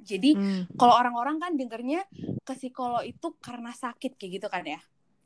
jadi 0.00 0.32
hmm. 0.32 0.80
kalau 0.80 0.96
orang-orang 0.96 1.36
kan 1.36 1.52
dengernya 1.52 2.08
ke 2.48 2.54
psikolog 2.56 3.04
itu 3.04 3.36
karena 3.44 3.76
sakit 3.76 4.16
kayak 4.16 4.40
gitu 4.40 4.48
kan 4.48 4.64
ya 4.64 4.80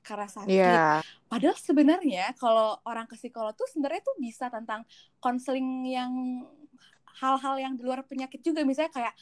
karena 0.07 0.31
sakit. 0.31 0.55
Yeah. 0.55 1.03
Padahal 1.27 1.59
sebenarnya 1.59 2.31
kalau 2.39 2.79
orang 2.87 3.11
ke 3.11 3.19
psikolog 3.19 3.59
tuh 3.59 3.67
sebenarnya 3.67 4.07
tuh 4.07 4.15
bisa 4.23 4.47
tentang 4.47 4.87
konseling 5.19 5.83
yang 5.83 6.47
hal-hal 7.21 7.55
yang 7.61 7.73
di 7.75 7.83
luar 7.83 8.05
penyakit 8.05 8.41
juga. 8.41 8.63
Misalnya 8.63 8.93
kayak 8.93 9.15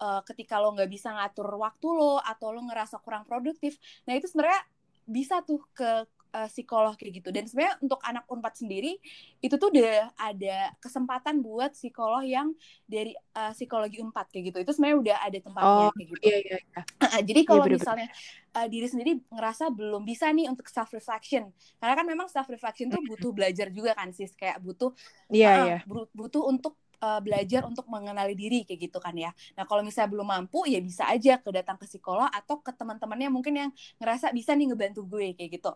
uh, 0.00 0.20
ketika 0.24 0.58
lo 0.58 0.72
nggak 0.72 0.90
bisa 0.90 1.12
ngatur 1.12 1.48
waktu 1.60 1.86
lo 1.92 2.18
atau 2.18 2.52
lo 2.52 2.64
ngerasa 2.64 2.98
kurang 3.04 3.28
produktif 3.28 3.76
nah 4.08 4.16
itu 4.16 4.26
sebenarnya 4.26 4.64
bisa 5.10 5.42
tuh 5.42 5.60
ke 5.74 6.06
uh, 6.30 6.48
psikolog 6.48 6.94
kayak 6.94 7.22
gitu. 7.22 7.28
Dan 7.34 7.44
sebenarnya 7.50 7.76
untuk 7.82 8.00
anak 8.06 8.24
unpad 8.30 8.54
sendiri 8.54 8.96
itu 9.42 9.54
tuh 9.58 9.74
udah 9.74 10.14
ada 10.14 10.70
kesempatan 10.78 11.42
buat 11.42 11.74
psikolog 11.74 12.22
yang 12.22 12.54
dari 12.86 13.14
uh, 13.34 13.50
psikologi 13.50 13.98
unpad 13.98 14.30
kayak 14.30 14.54
gitu. 14.54 14.58
Itu 14.62 14.72
sebenarnya 14.74 14.98
udah 15.02 15.16
ada 15.26 15.38
tempatnya 15.42 15.86
oh, 15.90 15.92
kayak 15.94 16.08
gitu. 16.14 16.22
iya, 16.22 16.38
iya, 16.38 16.58
iya. 16.62 16.82
jadi 17.28 17.40
kalau 17.42 17.64
iya, 17.66 17.74
misalnya 17.74 18.08
uh, 18.54 18.66
diri 18.70 18.86
sendiri 18.86 19.12
ngerasa 19.28 19.64
belum 19.74 20.02
bisa 20.06 20.30
nih 20.30 20.46
untuk 20.46 20.66
self 20.70 20.90
reflection. 20.94 21.50
Karena 21.82 21.94
kan 21.98 22.06
memang 22.06 22.26
self 22.30 22.48
reflection 22.48 22.86
tuh 22.88 23.02
butuh 23.02 23.30
belajar 23.34 23.68
juga 23.74 23.98
kan 23.98 24.14
sis. 24.14 24.32
Kayak 24.38 24.62
butuh 24.62 24.94
yeah, 25.32 25.58
uh, 25.58 25.66
yeah. 25.66 26.06
butuh 26.14 26.46
untuk 26.46 26.78
uh, 27.00 27.20
belajar 27.24 27.64
untuk 27.66 27.88
mengenali 27.88 28.36
diri 28.36 28.62
kayak 28.68 28.80
gitu 28.90 28.98
kan 29.00 29.16
ya. 29.16 29.32
Nah 29.56 29.64
kalau 29.64 29.80
misalnya 29.80 30.12
belum 30.12 30.28
mampu 30.28 30.68
ya 30.68 30.78
bisa 30.78 31.08
aja 31.08 31.40
ke 31.40 31.48
datang 31.50 31.80
ke 31.80 31.88
psikolog 31.88 32.28
atau 32.28 32.60
ke 32.60 32.70
teman-temannya 32.70 33.28
mungkin 33.32 33.54
yang 33.56 33.70
ngerasa 33.98 34.30
bisa 34.36 34.52
nih 34.54 34.70
ngebantu 34.70 35.04
gue 35.08 35.32
kayak 35.34 35.50
gitu. 35.60 35.72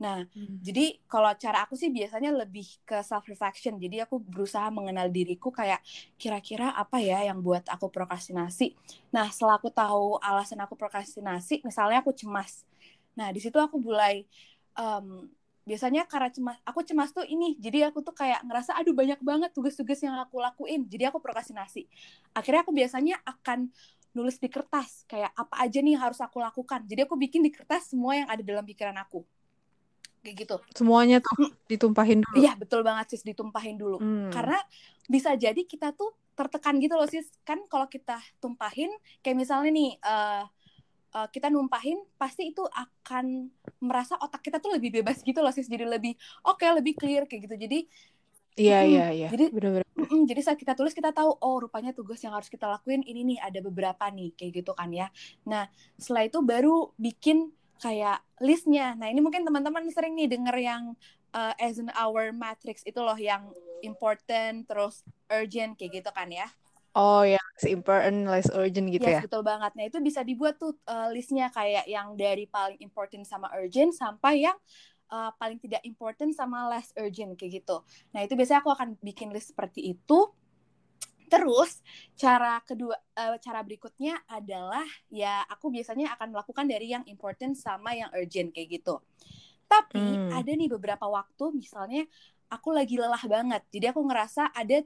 Nah 0.00 0.26
hmm. 0.26 0.58
jadi 0.64 0.98
kalau 1.06 1.30
cara 1.38 1.62
aku 1.68 1.78
sih 1.78 1.92
biasanya 1.92 2.34
lebih 2.34 2.66
ke 2.82 2.98
self 3.04 3.28
reflection. 3.30 3.78
Jadi 3.78 4.02
aku 4.02 4.18
berusaha 4.18 4.66
mengenal 4.72 5.12
diriku 5.12 5.54
kayak 5.54 5.78
kira-kira 6.18 6.74
apa 6.74 6.98
ya 6.98 7.22
yang 7.28 7.38
buat 7.44 7.68
aku 7.70 7.92
prokrastinasi. 7.92 8.74
Nah 9.14 9.30
setelah 9.30 9.60
aku 9.60 9.70
tahu 9.70 10.18
alasan 10.18 10.58
aku 10.64 10.74
prokrastinasi, 10.74 11.62
misalnya 11.62 12.02
aku 12.02 12.10
cemas. 12.16 12.66
Nah 13.14 13.30
di 13.30 13.38
situ 13.38 13.54
aku 13.60 13.78
mulai 13.78 14.26
um, 14.74 15.30
biasanya 15.64 16.04
karena 16.04 16.28
cemas 16.28 16.60
aku 16.68 16.84
cemas 16.84 17.10
tuh 17.10 17.24
ini 17.24 17.56
jadi 17.56 17.88
aku 17.88 18.04
tuh 18.04 18.12
kayak 18.12 18.44
ngerasa 18.44 18.76
aduh 18.76 18.92
banyak 18.92 19.16
banget 19.24 19.50
tugas-tugas 19.56 19.98
yang 20.04 20.16
aku 20.20 20.38
lakuin. 20.38 20.84
Jadi 20.86 21.08
aku 21.08 21.18
prokrastinasi. 21.24 21.88
Akhirnya 22.36 22.62
aku 22.62 22.72
biasanya 22.76 23.16
akan 23.24 23.72
nulis 24.14 24.38
di 24.38 24.46
kertas 24.46 25.02
kayak 25.10 25.34
apa 25.34 25.54
aja 25.64 25.80
nih 25.80 25.96
harus 25.96 26.20
aku 26.20 26.38
lakukan? 26.38 26.84
Jadi 26.84 27.08
aku 27.08 27.16
bikin 27.16 27.40
di 27.42 27.50
kertas 27.50 27.90
semua 27.90 28.14
yang 28.14 28.28
ada 28.28 28.44
dalam 28.44 28.62
pikiran 28.62 28.94
aku. 29.00 29.24
Kayak 30.20 30.36
gitu. 30.44 30.56
Semuanya 30.76 31.18
tuh 31.24 31.48
hmm. 31.48 31.52
ditumpahin 31.68 32.20
dulu? 32.20 32.36
Iya 32.38 32.52
betul 32.60 32.80
banget 32.84 33.16
sis 33.16 33.24
ditumpahin 33.24 33.76
dulu. 33.80 33.98
Hmm. 33.98 34.28
karena 34.28 34.60
bisa 35.04 35.36
jadi 35.36 35.60
kita 35.68 35.92
tuh 35.92 36.12
tertekan 36.36 36.76
gitu 36.76 36.94
loh 36.96 37.08
sis. 37.08 37.28
Kan 37.42 37.64
kalau 37.72 37.88
kita 37.88 38.20
tumpahin 38.36 38.92
kayak 39.24 39.36
misalnya 39.36 39.72
nih 39.72 39.96
uh, 40.04 40.44
uh, 41.14 41.28
kita 41.30 41.48
numpahin 41.48 42.02
pasti 42.18 42.50
itu 42.50 42.66
akan 42.66 43.48
merasa 43.78 44.18
otak 44.18 44.42
kita 44.42 44.58
tuh 44.58 44.74
lebih 44.74 45.00
bebas 45.00 45.22
gitu 45.22 45.38
loh 45.40 45.54
sis. 45.54 45.70
Jadi 45.70 45.86
lebih 45.86 46.12
oke 46.44 46.60
okay, 46.60 46.74
lebih 46.74 46.98
clear 46.98 47.24
kayak 47.30 47.46
gitu. 47.48 47.56
Jadi 47.56 47.78
iya 48.58 48.82
iya 48.82 49.06
iya. 49.14 49.28
Jadi 49.30 49.54
mm, 49.54 50.22
jadi 50.26 50.40
saat 50.42 50.58
kita 50.58 50.74
tulis 50.74 50.92
kita 50.92 51.14
tahu 51.14 51.30
oh 51.30 51.56
rupanya 51.62 51.94
tugas 51.94 52.18
yang 52.20 52.34
harus 52.34 52.50
kita 52.50 52.66
lakuin 52.66 53.06
ini 53.06 53.22
nih 53.34 53.38
ada 53.40 53.58
beberapa 53.62 54.10
nih 54.10 54.34
kayak 54.34 54.62
gitu 54.62 54.72
kan 54.74 54.90
ya. 54.90 55.08
Nah 55.46 55.70
setelah 55.96 56.26
itu 56.26 56.38
baru 56.42 56.90
bikin 56.98 57.54
kayak 57.78 58.22
listnya. 58.42 58.98
Nah 58.98 59.10
ini 59.10 59.22
mungkin 59.22 59.46
teman-teman 59.46 59.86
sering 59.90 60.18
nih 60.18 60.30
denger 60.30 60.56
yang 60.58 60.82
uh, 61.34 61.54
as 61.58 61.78
an 61.78 61.90
hour 61.98 62.30
matrix 62.30 62.82
itu 62.86 62.98
loh 63.02 63.18
yang 63.18 63.50
important 63.82 64.64
terus 64.64 65.04
urgent 65.28 65.76
kayak 65.76 66.00
gitu 66.00 66.10
kan 66.14 66.30
ya 66.30 66.48
Oh 66.94 67.26
ya, 67.26 67.42
important, 67.66 68.22
less 68.30 68.46
urgent 68.54 68.86
gitu 68.86 69.02
yes, 69.02 69.18
ya? 69.18 69.20
betul 69.26 69.42
banget. 69.42 69.74
Nah 69.74 69.84
itu 69.90 69.98
bisa 69.98 70.22
dibuat 70.22 70.62
tuh 70.62 70.78
uh, 70.86 71.10
listnya 71.10 71.50
kayak 71.50 71.90
yang 71.90 72.14
dari 72.14 72.46
paling 72.46 72.78
important 72.78 73.26
sama 73.26 73.50
urgent 73.58 73.90
sampai 73.90 74.46
yang 74.46 74.54
uh, 75.10 75.34
paling 75.34 75.58
tidak 75.58 75.82
important 75.82 76.30
sama 76.38 76.70
less 76.70 76.94
urgent 76.94 77.34
kayak 77.34 77.66
gitu. 77.66 77.82
Nah 78.14 78.22
itu 78.22 78.38
biasanya 78.38 78.62
aku 78.62 78.70
akan 78.70 78.94
bikin 79.02 79.34
list 79.34 79.50
seperti 79.50 79.90
itu. 79.90 80.30
Terus 81.26 81.82
cara 82.14 82.62
kedua, 82.62 82.94
uh, 82.94 83.42
cara 83.42 83.66
berikutnya 83.66 84.22
adalah 84.30 84.86
ya 85.10 85.42
aku 85.50 85.74
biasanya 85.74 86.14
akan 86.14 86.30
melakukan 86.30 86.66
dari 86.70 86.94
yang 86.94 87.02
important 87.10 87.58
sama 87.58 87.90
yang 87.98 88.06
urgent 88.14 88.54
kayak 88.54 88.78
gitu. 88.78 89.02
Tapi 89.66 89.98
hmm. 89.98 90.30
ada 90.30 90.50
nih 90.54 90.70
beberapa 90.70 91.10
waktu 91.10 91.58
misalnya 91.58 92.06
aku 92.46 92.70
lagi 92.70 92.94
lelah 92.94 93.24
banget, 93.26 93.66
jadi 93.74 93.90
aku 93.90 94.06
ngerasa 94.06 94.54
ada 94.54 94.78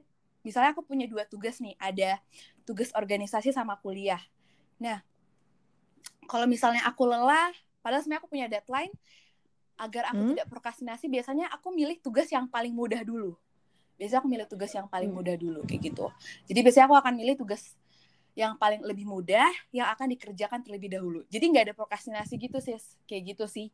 misalnya 0.49 0.73
aku 0.73 0.81
punya 0.81 1.05
dua 1.05 1.29
tugas 1.29 1.61
nih, 1.61 1.77
ada 1.77 2.17
tugas 2.65 2.89
organisasi 2.97 3.53
sama 3.53 3.77
kuliah. 3.77 4.17
Nah, 4.81 5.05
kalau 6.25 6.49
misalnya 6.49 6.81
aku 6.89 7.05
lelah, 7.05 7.53
padahal 7.85 8.01
sebenarnya 8.01 8.21
aku 8.25 8.29
punya 8.33 8.47
deadline, 8.49 8.89
agar 9.77 10.09
aku 10.09 10.21
hmm? 10.25 10.31
tidak 10.33 10.47
prokrastinasi, 10.49 11.05
biasanya 11.05 11.53
aku 11.53 11.69
milih 11.69 12.01
tugas 12.01 12.25
yang 12.33 12.49
paling 12.49 12.73
mudah 12.73 13.05
dulu. 13.05 13.37
Biasanya 14.01 14.25
aku 14.25 14.29
milih 14.33 14.47
tugas 14.49 14.73
yang 14.73 14.89
paling 14.89 15.13
hmm. 15.13 15.17
mudah 15.21 15.35
dulu, 15.37 15.61
kayak 15.69 15.93
gitu. 15.93 16.09
Jadi 16.49 16.59
biasanya 16.65 16.85
aku 16.89 16.97
akan 16.97 17.13
milih 17.13 17.37
tugas 17.37 17.77
yang 18.33 18.57
paling 18.57 18.81
lebih 18.81 19.05
mudah, 19.05 19.53
yang 19.69 19.85
akan 19.93 20.09
dikerjakan 20.17 20.65
terlebih 20.65 20.89
dahulu. 20.89 21.21
Jadi 21.29 21.45
nggak 21.45 21.63
ada 21.69 21.75
prokrastinasi 21.77 22.41
gitu 22.41 22.57
sih, 22.57 22.73
kayak 23.05 23.37
gitu 23.37 23.45
sih 23.45 23.69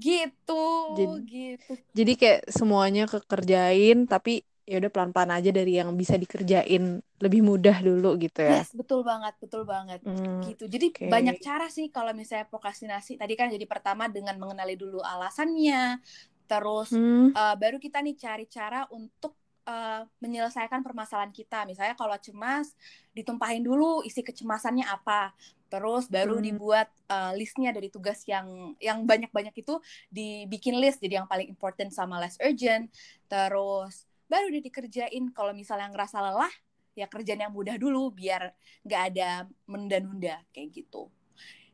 gitu 0.00 0.64
jadi, 0.96 1.16
gitu 1.28 1.72
jadi 1.92 2.12
kayak 2.16 2.40
semuanya 2.48 3.04
kekerjain 3.04 4.08
tapi 4.08 4.48
ya 4.70 4.78
udah 4.78 4.90
pelan-pelan 4.94 5.34
aja 5.34 5.50
dari 5.50 5.82
yang 5.82 5.90
bisa 5.98 6.14
dikerjain 6.14 7.02
lebih 7.18 7.42
mudah 7.42 7.82
dulu 7.82 8.14
gitu 8.22 8.46
ya. 8.46 8.62
Yes, 8.62 8.70
betul 8.70 9.02
banget, 9.02 9.34
betul 9.42 9.66
banget. 9.66 9.98
Hmm, 10.06 10.46
gitu. 10.46 10.70
Jadi 10.70 10.94
okay. 10.94 11.10
banyak 11.10 11.42
cara 11.42 11.66
sih 11.66 11.90
kalau 11.90 12.14
misalnya 12.14 12.46
prokrastinasi. 12.46 13.18
Tadi 13.18 13.34
kan 13.34 13.50
jadi 13.50 13.66
pertama 13.66 14.06
dengan 14.06 14.38
mengenali 14.38 14.78
dulu 14.78 15.02
alasannya, 15.02 15.98
terus 16.46 16.94
hmm. 16.94 17.34
uh, 17.34 17.58
baru 17.58 17.82
kita 17.82 17.98
nih 17.98 18.14
cari 18.14 18.46
cara 18.46 18.86
untuk 18.94 19.34
uh, 19.66 20.06
menyelesaikan 20.22 20.86
permasalahan 20.86 21.34
kita. 21.34 21.66
Misalnya 21.66 21.98
kalau 21.98 22.14
cemas, 22.22 22.70
ditumpahin 23.10 23.66
dulu 23.66 24.06
isi 24.06 24.22
kecemasannya 24.22 24.86
apa. 24.86 25.34
Terus 25.70 26.06
baru 26.10 26.38
hmm. 26.38 26.46
dibuat 26.46 26.90
uh, 27.10 27.34
listnya 27.34 27.74
dari 27.74 27.90
tugas 27.90 28.22
yang 28.26 28.74
yang 28.78 29.02
banyak-banyak 29.02 29.54
itu 29.54 29.78
dibikin 30.10 30.78
list 30.78 31.02
jadi 31.02 31.22
yang 31.22 31.28
paling 31.30 31.46
important 31.50 31.90
sama 31.90 32.22
less 32.22 32.38
urgent. 32.38 32.90
Terus 33.30 34.09
baru 34.30 34.54
udah 34.54 34.62
dikerjain. 34.62 35.24
Kalau 35.34 35.50
misalnya 35.50 35.90
ngerasa 35.90 36.22
lelah 36.22 36.52
ya 36.94 37.10
kerjaan 37.10 37.42
yang 37.42 37.54
mudah 37.54 37.74
dulu 37.74 38.14
biar 38.14 38.54
nggak 38.86 39.02
ada 39.10 39.50
menunda-nunda. 39.66 40.38
Kayak 40.54 40.68
gitu. 40.70 41.10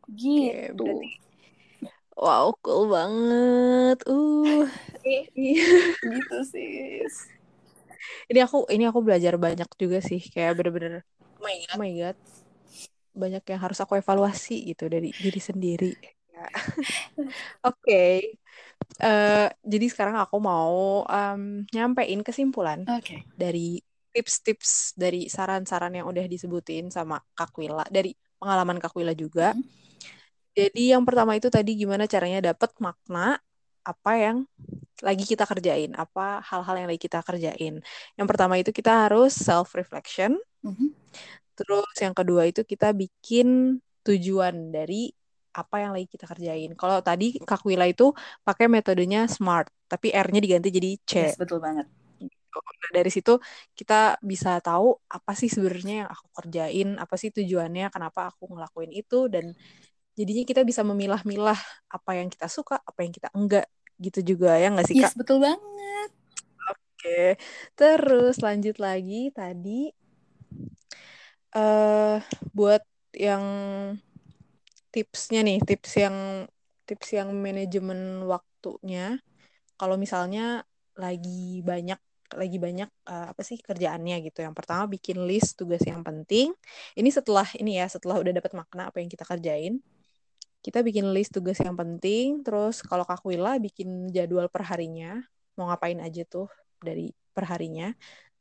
Gitu. 0.06 0.86
okay, 0.86 1.18
wow 2.16 2.48
cool 2.64 2.88
banget. 2.88 4.00
Uh. 4.08 4.64
Gitu 6.16 6.38
sih. 6.48 7.04
Ini 8.26 8.40
aku 8.42 8.64
ini 8.72 8.88
aku 8.88 9.04
belajar 9.04 9.36
banyak 9.36 9.68
juga 9.76 10.00
sih. 10.00 10.18
Kayak 10.18 10.56
bener-bener 10.58 11.04
oh 11.36 11.44
my 11.44 11.54
god, 11.60 11.74
oh 11.76 11.78
my 11.78 11.92
god. 11.92 12.16
banyak 13.16 13.44
yang 13.48 13.60
harus 13.64 13.80
aku 13.80 13.96
evaluasi 13.96 14.72
gitu 14.72 14.92
dari 14.92 15.08
diri 15.12 15.40
sendiri. 15.40 15.92
Oke. 16.36 17.32
okay. 17.64 18.16
Uh, 19.02 19.48
jadi 19.62 19.86
sekarang 19.90 20.16
aku 20.20 20.36
mau 20.40 21.04
um, 21.04 21.64
nyampein 21.70 22.20
kesimpulan 22.24 22.84
okay. 22.88 23.24
dari 23.36 23.80
tips-tips 24.16 24.96
dari 24.96 25.28
saran-saran 25.28 25.92
yang 25.92 26.08
udah 26.08 26.24
disebutin 26.24 26.88
sama 26.88 27.20
Kak 27.36 27.52
Wila 27.60 27.84
dari 27.92 28.16
pengalaman 28.40 28.80
Kak 28.80 28.96
Wila 28.96 29.12
juga. 29.12 29.52
Mm 29.52 29.60
-hmm. 29.60 29.74
Jadi 30.56 30.82
yang 30.96 31.04
pertama 31.04 31.36
itu 31.36 31.52
tadi 31.52 31.76
gimana 31.76 32.08
caranya 32.08 32.40
dapat 32.40 32.72
makna 32.80 33.36
apa 33.84 34.12
yang 34.16 34.48
lagi 35.04 35.28
kita 35.28 35.44
kerjain, 35.44 35.92
apa 35.92 36.40
hal-hal 36.40 36.80
yang 36.80 36.88
lagi 36.88 37.02
kita 37.04 37.20
kerjain. 37.20 37.84
Yang 38.16 38.26
pertama 38.26 38.56
itu 38.56 38.72
kita 38.72 39.04
harus 39.04 39.36
self 39.36 39.76
reflection. 39.76 40.40
Mm 40.64 40.72
-hmm. 40.72 40.88
Terus 41.56 41.94
yang 42.00 42.16
kedua 42.16 42.48
itu 42.48 42.64
kita 42.64 42.96
bikin 42.96 43.78
tujuan 44.00 44.72
dari 44.72 45.12
apa 45.56 45.80
yang 45.80 45.96
lagi 45.96 46.04
kita 46.04 46.28
kerjain. 46.28 46.76
Kalau 46.76 47.00
tadi 47.00 47.40
Kak 47.40 47.64
Wila 47.64 47.88
itu 47.88 48.12
pakai 48.44 48.68
metodenya 48.68 49.24
SMART, 49.24 49.72
tapi 49.88 50.12
R-nya 50.12 50.40
diganti 50.44 50.68
jadi 50.68 50.90
C. 51.00 51.12
Yes, 51.32 51.40
betul 51.40 51.64
banget. 51.64 51.88
Nah, 52.56 52.90
dari 52.92 53.08
situ 53.12 53.36
kita 53.76 54.20
bisa 54.24 54.60
tahu 54.60 54.96
apa 55.08 55.32
sih 55.36 55.48
sebenarnya 55.48 56.04
yang 56.04 56.08
aku 56.12 56.26
kerjain, 56.36 56.88
apa 57.00 57.14
sih 57.16 57.32
tujuannya, 57.32 57.88
kenapa 57.88 58.28
aku 58.32 58.52
ngelakuin 58.52 58.92
itu 58.92 59.28
dan 59.32 59.52
jadinya 60.16 60.44
kita 60.48 60.64
bisa 60.64 60.80
memilah-milah 60.84 61.60
apa 61.88 62.10
yang 62.16 62.28
kita 62.32 62.48
suka, 62.48 62.80
apa 62.80 63.04
yang 63.04 63.12
kita 63.12 63.28
enggak 63.36 63.68
gitu 63.96 64.36
juga 64.36 64.56
ya 64.60 64.72
nggak 64.72 64.86
sih 64.88 64.96
Kak? 64.96 65.12
Yes, 65.12 65.16
betul 65.16 65.40
banget. 65.40 66.10
Oke. 66.72 67.36
Terus 67.76 68.40
lanjut 68.40 68.76
lagi 68.80 69.28
tadi 69.32 69.92
uh, 71.56 72.20
buat 72.56 72.80
yang 73.16 73.44
tipsnya 74.96 75.44
nih, 75.44 75.60
tips 75.60 75.92
yang 76.00 76.16
tips 76.88 77.08
yang 77.12 77.28
manajemen 77.36 78.24
waktunya. 78.24 79.20
Kalau 79.76 80.00
misalnya 80.00 80.64
lagi 80.96 81.60
banyak 81.60 82.00
lagi 82.32 82.58
banyak 82.58 82.88
uh, 83.06 83.36
apa 83.36 83.42
sih 83.44 83.60
kerjaannya 83.60 84.24
gitu. 84.24 84.40
Yang 84.40 84.56
pertama 84.56 84.88
bikin 84.88 85.20
list 85.28 85.60
tugas 85.60 85.84
yang 85.84 86.00
penting. 86.00 86.56
Ini 86.96 87.10
setelah 87.12 87.44
ini 87.60 87.76
ya, 87.76 87.86
setelah 87.92 88.16
udah 88.16 88.32
dapat 88.40 88.56
makna 88.56 88.88
apa 88.88 89.04
yang 89.04 89.12
kita 89.12 89.28
kerjain. 89.28 89.84
Kita 90.64 90.80
bikin 90.80 91.12
list 91.12 91.36
tugas 91.36 91.60
yang 91.62 91.76
penting, 91.76 92.42
terus 92.42 92.82
kalau 92.82 93.04
Kak 93.06 93.22
Wila 93.22 93.60
bikin 93.62 94.10
jadwal 94.10 94.50
perharinya, 94.50 95.22
mau 95.54 95.70
ngapain 95.70 96.00
aja 96.02 96.26
tuh 96.26 96.50
dari 96.82 97.12
perharinya. 97.36 97.94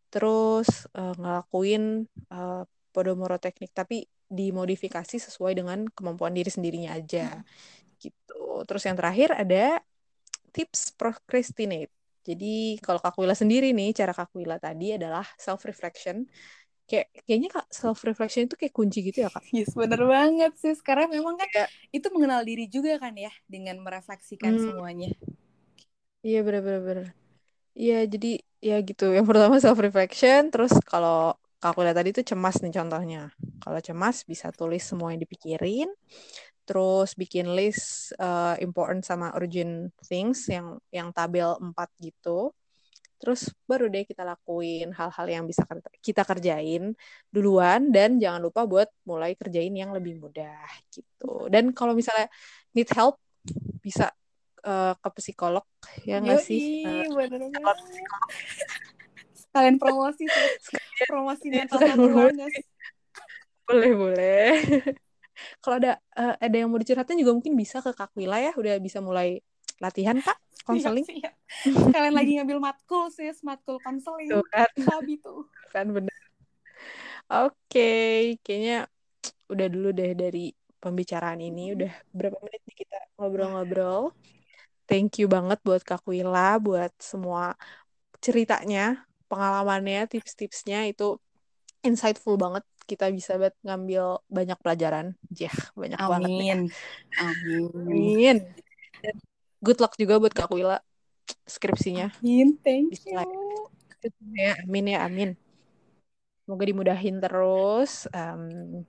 Terus 0.09 0.87
uh, 0.95 1.13
ngelakuin 1.19 2.07
uh, 2.31 2.63
Podomoro 2.95 3.35
teknik 3.35 3.75
tapi 3.75 4.07
dimodifikasi 4.27 5.21
sesuai 5.21 5.57
dengan 5.57 5.85
kemampuan 5.91 6.33
diri 6.33 6.49
sendirinya 6.49 6.97
aja. 6.97 7.41
Gitu. 7.97 8.43
Terus 8.65 8.83
yang 8.85 8.97
terakhir 8.97 9.33
ada 9.33 9.79
tips 10.51 10.95
procrastinate 10.95 11.95
jadi 12.25 12.81
kalau 12.81 12.97
Kak 12.97 13.21
Wila 13.21 13.37
sendiri 13.37 13.69
nih, 13.69 13.93
cara 13.93 14.09
Kak 14.09 14.33
Wila 14.33 14.57
tadi 14.57 14.97
adalah 14.97 15.23
self 15.37 15.61
reflection. 15.69 16.25
Kayak 16.89 17.13
kayaknya 17.21 17.49
Kak 17.53 17.69
self 17.69 18.01
reflection 18.01 18.49
itu 18.49 18.57
kayak 18.57 18.73
kunci 18.73 19.05
gitu 19.05 19.21
ya 19.21 19.29
Kak. 19.29 19.45
Yes, 19.53 19.77
bener 19.77 20.01
banget 20.09 20.57
sih. 20.57 20.73
Sekarang 20.73 21.13
memang 21.13 21.37
kan 21.37 21.49
ya. 21.53 21.65
itu 21.93 22.09
mengenal 22.09 22.41
diri 22.41 22.65
juga 22.65 22.97
kan 22.97 23.13
ya 23.13 23.29
dengan 23.45 23.77
merefleksikan 23.85 24.57
hmm. 24.57 24.63
semuanya. 24.65 25.13
Iya 26.25 26.41
bener-bener. 26.41 27.13
Iya 27.77 28.09
jadi 28.09 28.41
ya 28.57 28.81
gitu. 28.81 29.13
Yang 29.13 29.25
pertama 29.29 29.61
self 29.61 29.77
reflection, 29.77 30.49
terus 30.49 30.73
kalau 30.81 31.37
Kak 31.65 31.81
Wila 31.81 31.97
tadi 31.97 32.13
itu 32.13 32.21
cemas 32.21 32.61
nih 32.61 32.77
contohnya. 32.77 33.33
Kalau 33.57 33.81
cemas 33.81 34.21
bisa 34.21 34.53
tulis 34.53 34.85
semua 34.85 35.17
yang 35.17 35.25
dipikirin 35.25 35.89
terus 36.61 37.17
bikin 37.17 37.57
list 37.57 38.13
uh, 38.21 38.53
important 38.61 39.01
sama 39.01 39.33
urgent 39.33 39.89
things 40.05 40.45
yang 40.45 40.77
yang 40.93 41.09
tabel 41.09 41.57
4 41.57 41.73
gitu. 42.05 42.53
Terus 43.17 43.49
baru 43.65 43.89
deh 43.89 44.05
kita 44.05 44.21
lakuin 44.21 44.93
hal-hal 44.93 45.25
yang 45.25 45.49
bisa 45.49 45.65
kita 46.05 46.21
kerjain 46.21 46.93
duluan 47.33 47.89
dan 47.89 48.21
jangan 48.21 48.45
lupa 48.45 48.69
buat 48.69 48.85
mulai 49.01 49.33
kerjain 49.33 49.73
yang 49.73 49.89
lebih 49.89 50.21
mudah 50.21 50.69
gitu. 50.93 51.49
Dan 51.49 51.73
kalau 51.73 51.97
misalnya 51.97 52.29
need 52.77 52.93
help 52.93 53.17
bisa 53.81 54.13
uh, 54.61 54.93
ke 55.01 55.09
psikolog 55.17 55.65
ya 56.05 56.21
nggak 56.21 56.45
sih? 56.45 56.85
Uh, 56.85 57.73
Kalian 59.55 59.79
promosi 59.79 60.27
sih. 60.27 60.49
promosi 61.11 61.47
mental 61.47 61.79
Boleh. 63.65 63.91
boleh 63.97 64.53
kalau 65.63 65.75
ada 65.79 65.99
uh, 66.15 66.35
ada 66.39 66.55
yang 66.55 66.71
mau 66.71 66.79
dicurhatin 66.79 67.19
juga 67.19 67.35
mungkin 67.35 67.55
bisa 67.55 67.83
ke 67.83 67.91
Kak 67.91 68.15
Wila 68.15 68.39
ya. 68.39 68.51
Udah 68.55 68.79
bisa 68.79 68.99
mulai 69.03 69.39
latihan 69.79 70.17
Kak 70.19 70.37
konseling. 70.67 71.05
siap, 71.05 71.33
kalian 71.93 72.15
lagi 72.15 72.31
ngambil 72.41 72.57
matkul 72.57 73.11
sih 73.13 73.29
matkul 73.45 73.77
konseling. 73.83 74.31
Tuh 74.31 74.45
kan. 74.49 74.69
Sabi 74.79 75.19
tuh. 75.21 75.45
Kan 75.69 75.91
bener. 75.93 76.15
Oke 77.25 77.57
okay. 77.69 78.17
kayaknya 78.41 78.85
udah 79.49 79.67
dulu 79.69 79.89
deh 79.93 80.13
dari 80.17 80.53
pembicaraan 80.81 81.41
ini. 81.41 81.73
Udah 81.77 81.93
berapa 82.13 82.37
menit 82.41 82.61
nih 82.65 82.77
kita 82.85 82.99
ngobrol-ngobrol? 83.17 84.13
Thank 84.85 85.17
you 85.17 85.25
banget 85.25 85.57
buat 85.65 85.81
Kak 85.81 86.05
Wila 86.05 86.61
buat 86.61 86.93
semua 87.01 87.57
ceritanya 88.21 89.05
pengalamannya 89.27 90.07
tips-tipsnya 90.09 90.89
itu 90.89 91.17
insightful 91.85 92.37
banget 92.37 92.65
kita 92.85 93.09
bisa 93.09 93.37
buat 93.37 93.53
ngambil 93.65 94.21
banyak 94.29 94.57
pelajaran. 94.61 95.17
Jah, 95.33 95.53
banyak 95.73 95.97
Amin. 95.97 96.09
banget 96.09 96.29
nih. 96.37 96.49
Amin. 97.17 97.69
Amin. 97.73 98.37
Good 99.61 99.81
luck 99.81 99.97
juga 99.97 100.21
buat 100.21 100.33
Kak 100.33 100.53
Wila 100.53 100.77
skripsinya. 101.49 102.13
Amin, 102.21 102.57
thank 102.61 102.93
you. 103.05 103.17
Ya, 104.37 104.53
amin 104.61 104.93
ya, 104.93 104.99
amin. 105.09 105.33
Semoga 106.45 106.63
dimudahin 106.69 107.17
terus. 107.17 108.05
Um, 108.13 108.85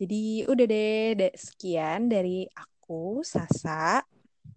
jadi 0.00 0.48
udah 0.48 0.64
deh, 0.64 1.04
deh, 1.20 1.32
sekian 1.36 2.08
dari 2.08 2.48
aku, 2.56 3.20
Sasa, 3.20 4.00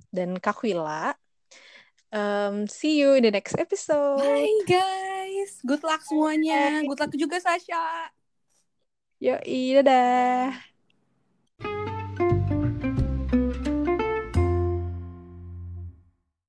dan 0.08 0.39
Kak 0.39 0.63
Wila. 0.63 1.12
Um, 2.15 2.63
see 2.71 2.95
you 3.04 3.12
in 3.19 3.28
the 3.28 3.32
next 3.36 3.60
episode. 3.60 4.23
Bye 4.23 4.63
guys. 4.63 5.60
Good 5.67 5.84
luck 5.84 5.99
semuanya. 6.08 6.80
Good 6.88 6.95
luck 6.95 7.12
juga 7.12 7.43
Sasha. 7.43 8.08
Yoi, 9.19 9.75
dadah. 9.84 10.74